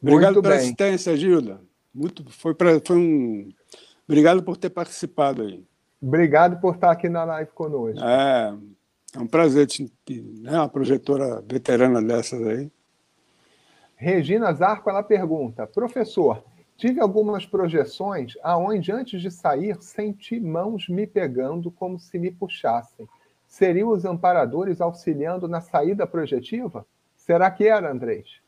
[0.01, 0.63] Obrigado Muito pela bem.
[0.63, 1.61] assistência, Gilda.
[1.93, 3.49] Muito, foi, pra, foi um.
[4.07, 5.63] Obrigado por ter participado aí.
[6.01, 8.03] Obrigado por estar aqui na live conosco.
[8.03, 8.57] É,
[9.15, 12.71] é um prazer te, né, uma projetora veterana dessas aí.
[13.95, 16.43] Regina Zarco, ela pergunta, professor,
[16.81, 23.07] Tive algumas projeções aonde, antes de sair, senti mãos me pegando como se me puxassem.
[23.47, 26.83] Seriam os amparadores auxiliando na saída projetiva?
[27.15, 28.41] Será que era, Andrés?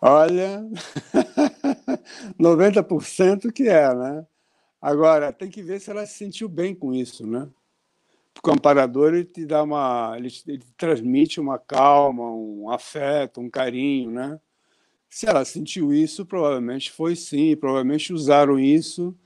[0.00, 0.64] Olha,
[2.38, 4.26] 90% que é, né?
[4.80, 7.48] Agora, tem que ver se ela se sentiu bem com isso, né?
[8.44, 10.14] O amparador ele te dá uma.
[10.16, 14.40] Ele, ele transmite uma calma, um afeto, um carinho, né?
[15.10, 19.16] Se ela sentiu isso, provavelmente foi sim, provavelmente usaram isso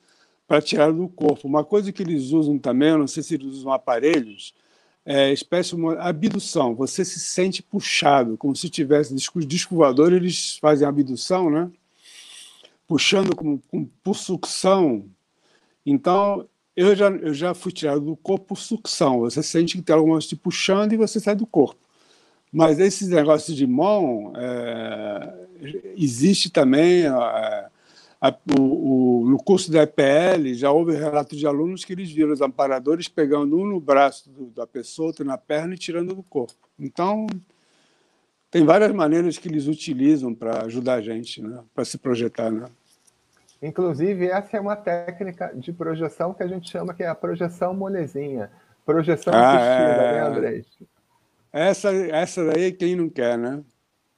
[0.46, 1.48] para tirar do corpo.
[1.48, 4.54] Uma coisa que eles usam também, não sei se eles usam aparelhos,
[5.04, 6.74] é espécie de abdução.
[6.74, 11.70] Você se sente puxado, como se tivesse disco voador, eles fazem abdução, né?
[12.86, 15.04] Puxando com, com, por sucção.
[15.84, 16.46] Então,
[16.76, 19.20] eu já, eu já fui tirado do corpo por sucção.
[19.20, 21.80] Você sente que tem alguma coisa te puxando e você sai do corpo.
[22.52, 25.34] Mas esses negócios de mão, é,
[25.96, 27.66] existe também é,
[28.22, 32.32] a, o, o, no curso da EPL já houve relatos de alunos que eles viram
[32.32, 36.22] os amparadores pegando um no braço do, da pessoa, outro na perna e tirando do
[36.22, 36.54] corpo.
[36.78, 37.26] Então,
[38.48, 41.64] tem várias maneiras que eles utilizam para ajudar a gente, né?
[41.74, 42.48] para se projetar.
[42.48, 42.66] Né?
[43.60, 47.74] Inclusive, essa é uma técnica de projeção que a gente chama que é a projeção
[47.74, 48.52] molezinha.
[48.86, 50.12] Projeção ah, assistida, é...
[50.12, 50.62] né, André?
[51.52, 53.64] Essa, essa daí quem não quer, né?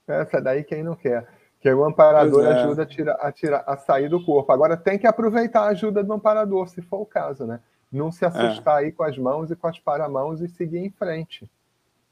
[0.07, 1.27] Essa daí quem não quer.
[1.65, 2.53] Que o amparador é.
[2.53, 4.53] ajuda a, tirar, a, tirar, a sair do corpo.
[4.53, 7.59] Agora tem que aproveitar a ajuda do amparador, se for o caso, né?
[7.91, 8.85] Não se assustar é.
[8.85, 11.51] aí com as mãos e com as paramãos e seguir em frente.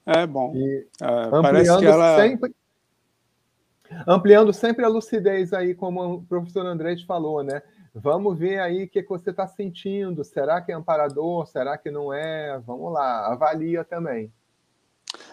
[0.06, 0.54] É bom.
[0.56, 2.16] E é, ampliando ela...
[2.16, 2.54] sempre
[4.06, 7.60] ampliando sempre a lucidez aí, como o professor Andrés falou, né?
[7.94, 10.24] Vamos ver aí o que, que você está sentindo.
[10.24, 11.46] Será que é amparador?
[11.46, 12.58] Será que não é?
[12.60, 14.32] Vamos lá, avalia também.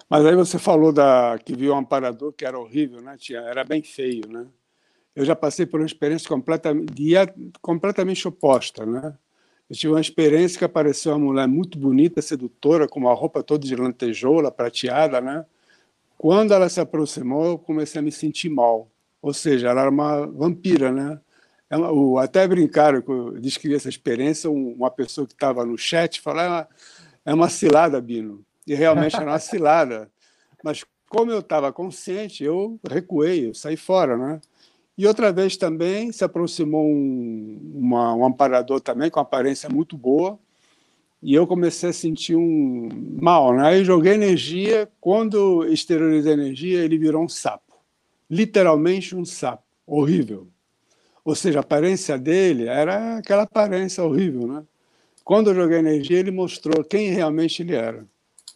[0.10, 3.16] Mas aí você falou da que viu um amparador que era horrível, né?
[3.18, 4.47] Tinha, era bem feio, né?
[5.16, 6.93] Eu já passei por uma experiência completamente,
[7.62, 9.16] completamente oposta, né?
[9.70, 13.68] Eu tive uma experiência que apareceu uma mulher muito bonita, sedutora, com uma roupa toda
[13.68, 15.45] de lantejoula, prateada, né?
[16.18, 18.89] Quando ela se aproximou, eu comecei a me sentir mal.
[19.22, 21.20] Ou seja, ela era uma vampira, né?
[21.70, 23.03] Ela, o, até brincaram,
[23.39, 26.68] descrevi essa experiência, uma pessoa que estava no chat falou, é uma,
[27.26, 28.43] é uma cilada, Bino.
[28.70, 30.09] E realmente era uma cilada.
[30.63, 34.39] Mas como eu estava consciente, eu recuei, eu saí fora, né?
[34.97, 40.38] E outra vez também se aproximou um, uma, um amparador também com aparência muito boa
[41.22, 42.89] e eu comecei a sentir um
[43.22, 43.67] mal, né?
[43.67, 47.76] Aí joguei energia, quando exteriorizei energia, ele virou um sapo.
[48.30, 50.47] Literalmente um sapo, horrível.
[51.26, 54.63] Ou seja, a aparência dele era aquela aparência horrível, né?
[55.24, 58.05] Quando eu joguei energia, ele mostrou quem realmente ele era.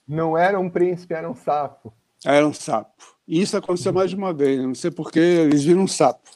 [0.07, 1.93] Não era um príncipe, era um sapo.
[2.25, 3.17] Era um sapo.
[3.27, 6.29] E isso aconteceu mais de uma vez, não sei porquê, eles viram um sapo.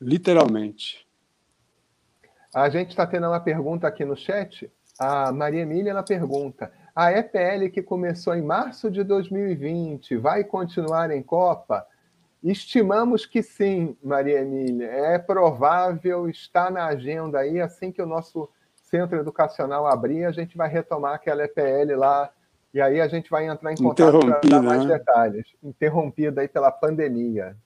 [0.00, 1.06] Literalmente.
[2.54, 4.70] A gente está tendo uma pergunta aqui no chat.
[4.98, 11.10] A Maria Emília ela pergunta: a EPL que começou em março de 2020 vai continuar
[11.10, 11.86] em Copa?
[12.42, 14.86] Estimamos que sim, Maria Emília.
[14.86, 17.60] É provável, está na agenda aí.
[17.60, 18.50] Assim que o nosso
[18.92, 22.30] centro educacional abrir, a gente vai retomar aquela EPL lá
[22.74, 24.98] e aí a gente vai entrar em contato para dar mais né?
[24.98, 25.46] detalhes.
[25.62, 27.56] Interrompida aí pela pandemia.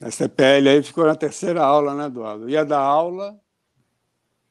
[0.00, 2.48] Essa EPL aí ficou na terceira aula, né, Eduardo?
[2.48, 3.38] Ia dar aula,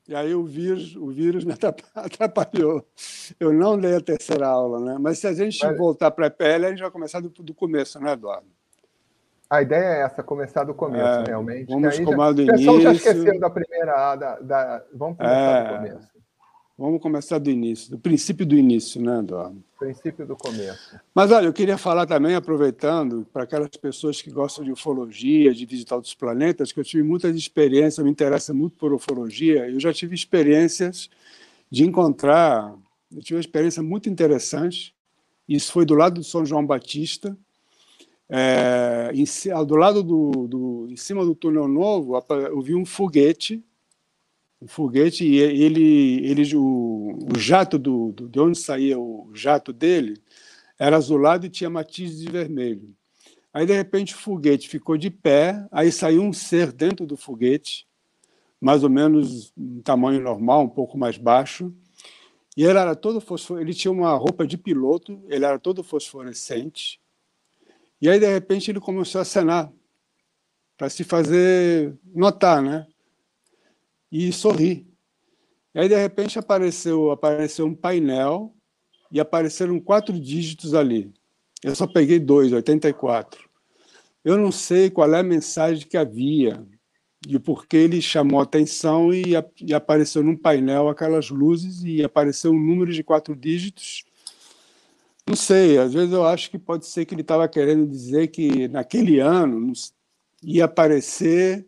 [0.08, 1.54] e aí o vírus, o vírus me
[1.94, 2.86] atrapalhou.
[3.40, 4.98] Eu não dei a terceira aula, né?
[5.00, 5.78] Mas se a gente Mas...
[5.78, 8.48] voltar para a EPL, a gente vai começar do, do começo, né, Eduardo?
[9.50, 11.68] A ideia é essa, começar do começo, é, realmente.
[11.70, 12.54] Vamos começar do início.
[12.54, 14.84] O pessoal já esqueceu da primeira, da, da...
[14.94, 16.18] vamos começar é, do começo.
[16.78, 19.64] Vamos começar do início, do princípio do início, né, Eduardo?
[19.80, 21.00] Princípio do começo.
[21.16, 25.66] Mas olha, eu queria falar também, aproveitando, para aquelas pessoas que gostam de ufologia, de
[25.66, 29.68] visitar outros planetas, que eu tive muitas experiências, me interessa muito por ufologia.
[29.68, 31.10] Eu já tive experiências
[31.72, 32.76] de encontrar,
[33.12, 34.94] eu tive uma experiência muito interessante.
[35.50, 37.36] Isso foi do lado do São João Batista,
[38.30, 39.26] é, em,
[39.66, 43.64] do lado do, do, em cima do túnel novo, eu vi um foguete
[44.62, 49.72] um foguete e ele, ele o, o jato do, do, de onde saía o jato
[49.72, 50.18] dele
[50.80, 52.96] era azulado e tinha matizes de vermelho.
[53.54, 57.88] Aí de repente o foguete ficou de pé, aí saiu um ser dentro do foguete,
[58.60, 61.74] mais ou menos um tamanho normal, um pouco mais baixo,
[62.56, 63.62] e ele era todo fosfor...
[63.62, 67.00] ele tinha uma roupa de piloto, ele era todo fosforescente.
[68.02, 69.72] E aí de repente ele começou a acenar
[70.78, 72.88] para se fazer notar, né?
[74.12, 74.88] e sorri.
[75.74, 78.54] E aí, de repente, apareceu, apareceu um painel
[79.12, 81.14] e apareceram quatro dígitos ali.
[81.64, 83.48] Eu só peguei dois, 84.
[84.24, 86.66] Eu não sei qual é a mensagem que havia
[87.28, 92.52] e o porquê ele chamou atenção e, e apareceu num painel aquelas luzes e apareceu
[92.52, 94.04] um número de quatro dígitos.
[95.28, 98.68] Não sei, às vezes eu acho que pode ser que ele estava querendo dizer que
[98.70, 99.74] naquele ano
[100.42, 101.68] ia aparecer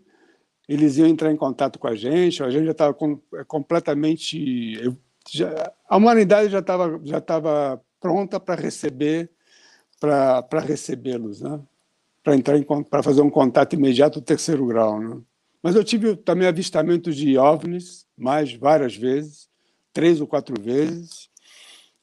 [0.67, 4.79] eles iam entrar em contato com a gente, a gente já estava com, é, completamente.
[4.81, 4.95] Eu,
[5.29, 9.31] já, a humanidade já estava já tava pronta para receber
[9.99, 11.59] para recebê-los, né?
[12.23, 12.57] para entrar
[12.89, 15.19] para fazer um contato imediato do terceiro grau, né?
[15.61, 19.49] Mas eu tive também avistamentos de ovnis, mais várias vezes,
[19.91, 21.28] três ou quatro vezes,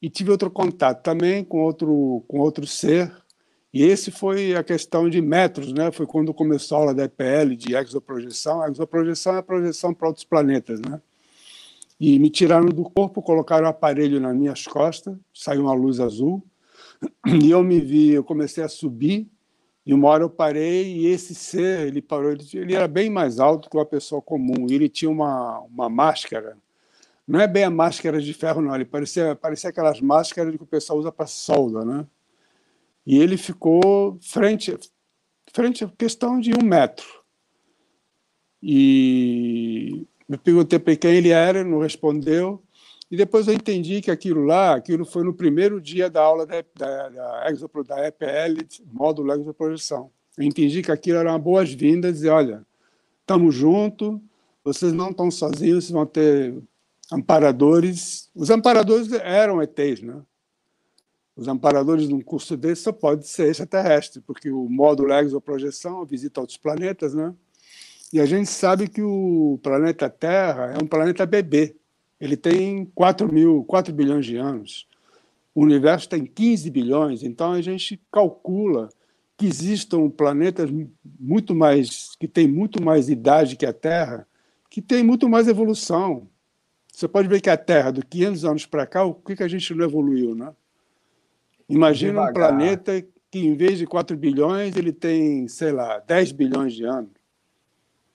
[0.01, 3.13] e tive outro contato também com outro com outro ser
[3.77, 5.93] e esse foi a questão de metros, né?
[5.93, 8.63] Foi quando começou a aula da EPL de exoprojeção.
[8.63, 10.99] A exoprojeção é a projeção para outros planetas, né?
[12.01, 16.43] E me tiraram do corpo, colocaram o aparelho nas minhas costas, saiu uma luz azul,
[17.27, 19.29] e eu me vi, eu comecei a subir,
[19.85, 23.39] E uma hora eu parei e esse ser, ele parou, ele, ele era bem mais
[23.39, 24.67] alto que uma pessoa comum.
[24.71, 26.57] E ele tinha uma, uma máscara,
[27.27, 30.67] não é bem a máscara de ferro, não, ele parecia, parecia aquelas máscaras que o
[30.67, 32.07] pessoal usa para solda, né?
[33.05, 34.77] E ele ficou frente,
[35.53, 37.07] frente a questão de um metro.
[38.63, 42.63] E me perguntei para quem ele era, não respondeu.
[43.11, 46.65] E depois eu entendi que aquilo lá, aquilo foi no primeiro dia da aula da,
[46.75, 47.51] da, da,
[47.87, 50.11] da EPL, módulo Exoprojeção.
[50.37, 52.67] Eu entendi que aquilo era uma boas-vindas, dizer, olha,
[53.21, 54.19] estamos juntos,
[54.65, 56.55] vocês não estão sozinhos, vocês vão ter
[57.13, 58.31] amparadores.
[58.35, 60.21] Os amparadores eram ETs, né?
[61.37, 66.41] Os amparadores de um curso desse só pode ser extraterrestre, porque o módulo exoprojeção visita
[66.41, 67.35] outros planetas, né?
[68.13, 71.77] E a gente sabe que o planeta Terra é um planeta bebê.
[72.19, 74.87] Ele tem 4, mil, 4 bilhões de anos.
[75.55, 78.89] O universo tem 15 bilhões, então a gente calcula
[79.37, 80.71] que existam planetas
[81.21, 84.27] muito mais que têm muito mais idade que a Terra,
[84.71, 86.29] que têm muito mais evolução.
[86.97, 89.49] Você pode ver que a Terra, do 500 anos para cá, o que, que a
[89.49, 90.55] gente não evoluiu, né?
[91.69, 92.31] Imagina Devagar.
[92.31, 96.87] um planeta que, em vez de 4 bilhões, ele tem, sei lá, 10 bilhões de
[96.87, 97.11] anos.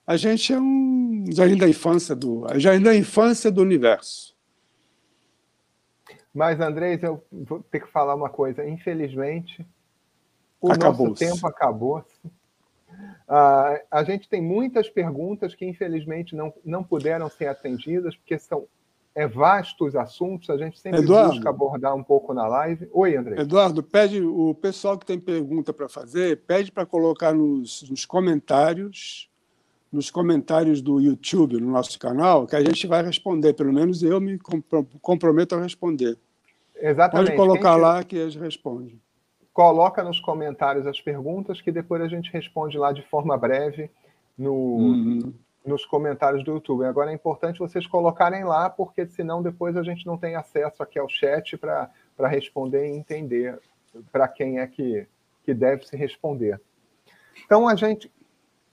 [0.04, 4.36] A gente é um jardim da infância do, jardim da infância do universo.
[6.34, 8.68] Mas, Andrés, eu vou ter que falar uma coisa.
[8.68, 9.64] Infelizmente,
[10.60, 12.20] o nosso tempo acabou-se.
[13.28, 18.66] Uh, a gente tem muitas perguntas que, infelizmente, não, não puderam ser atendidas, porque são
[19.14, 22.88] é vastos assuntos, a gente sempre Eduardo, busca abordar um pouco na live.
[22.92, 23.40] Oi, André.
[23.42, 29.28] Eduardo, pede o pessoal que tem pergunta para fazer, pede para colocar nos, nos comentários
[29.92, 33.52] nos comentários do YouTube, no nosso canal, que a gente vai responder.
[33.52, 34.38] Pelo menos eu me
[35.02, 36.16] comprometo a responder.
[36.74, 37.26] Exatamente.
[37.26, 37.82] Pode colocar gente...
[37.82, 38.98] lá que eles respondem.
[39.52, 43.90] Coloca nos comentários as perguntas que depois a gente responde lá de forma breve
[44.36, 45.34] no, uhum.
[45.64, 46.84] nos comentários do YouTube.
[46.84, 50.98] Agora é importante vocês colocarem lá, porque senão depois a gente não tem acesso aqui
[50.98, 51.90] ao chat para
[52.28, 53.60] responder e entender
[54.10, 55.06] para quem é que,
[55.42, 56.58] que deve se responder.
[57.44, 58.10] Então a gente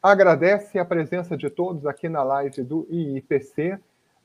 [0.01, 3.77] agradece a presença de todos aqui na live do IIPC.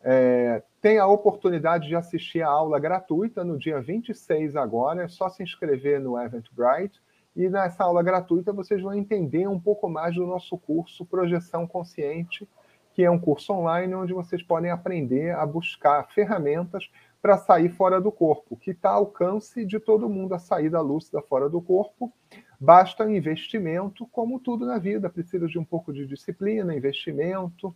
[0.06, 5.30] É, tem a oportunidade de assistir a aula gratuita no dia 26 agora, é só
[5.30, 7.00] se inscrever no Eventbrite.
[7.34, 12.46] E nessa aula gratuita vocês vão entender um pouco mais do nosso curso Projeção Consciente,
[12.92, 16.88] que é um curso online onde vocês podem aprender a buscar ferramentas
[17.22, 21.22] para sair fora do corpo, que está ao alcance de todo mundo a saída lúcida
[21.22, 22.12] fora do corpo.
[22.60, 27.74] Basta investimento, como tudo na vida, precisa de um pouco de disciplina, investimento,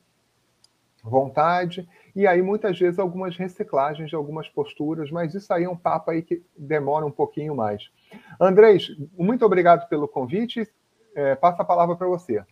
[1.08, 5.76] vontade, e aí muitas vezes algumas reciclagens de algumas posturas, mas isso aí é um
[5.76, 7.82] papo aí que demora um pouquinho mais.
[8.40, 10.68] Andrés, muito obrigado pelo convite,
[11.14, 12.42] é, passa a palavra para você.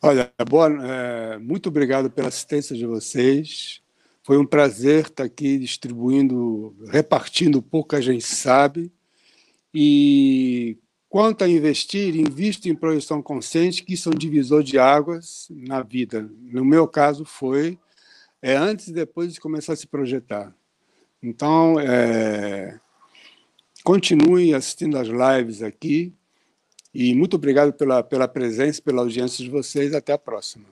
[0.00, 3.80] Olha, boa, é, muito obrigado pela assistência de vocês.
[4.24, 8.92] Foi um prazer estar aqui distribuindo, repartindo pouco a gente sabe.
[9.74, 10.78] E
[11.12, 15.82] Quanto a investir, invisto em projeção consciente, que isso é um divisor de águas na
[15.82, 16.26] vida.
[16.40, 17.78] No meu caso, foi
[18.40, 20.56] é antes e depois de começar a se projetar.
[21.22, 22.80] Então, é,
[23.84, 26.14] continue assistindo as lives aqui
[26.94, 29.92] e muito obrigado pela, pela presença, pela audiência de vocês.
[29.92, 30.64] Até a próxima.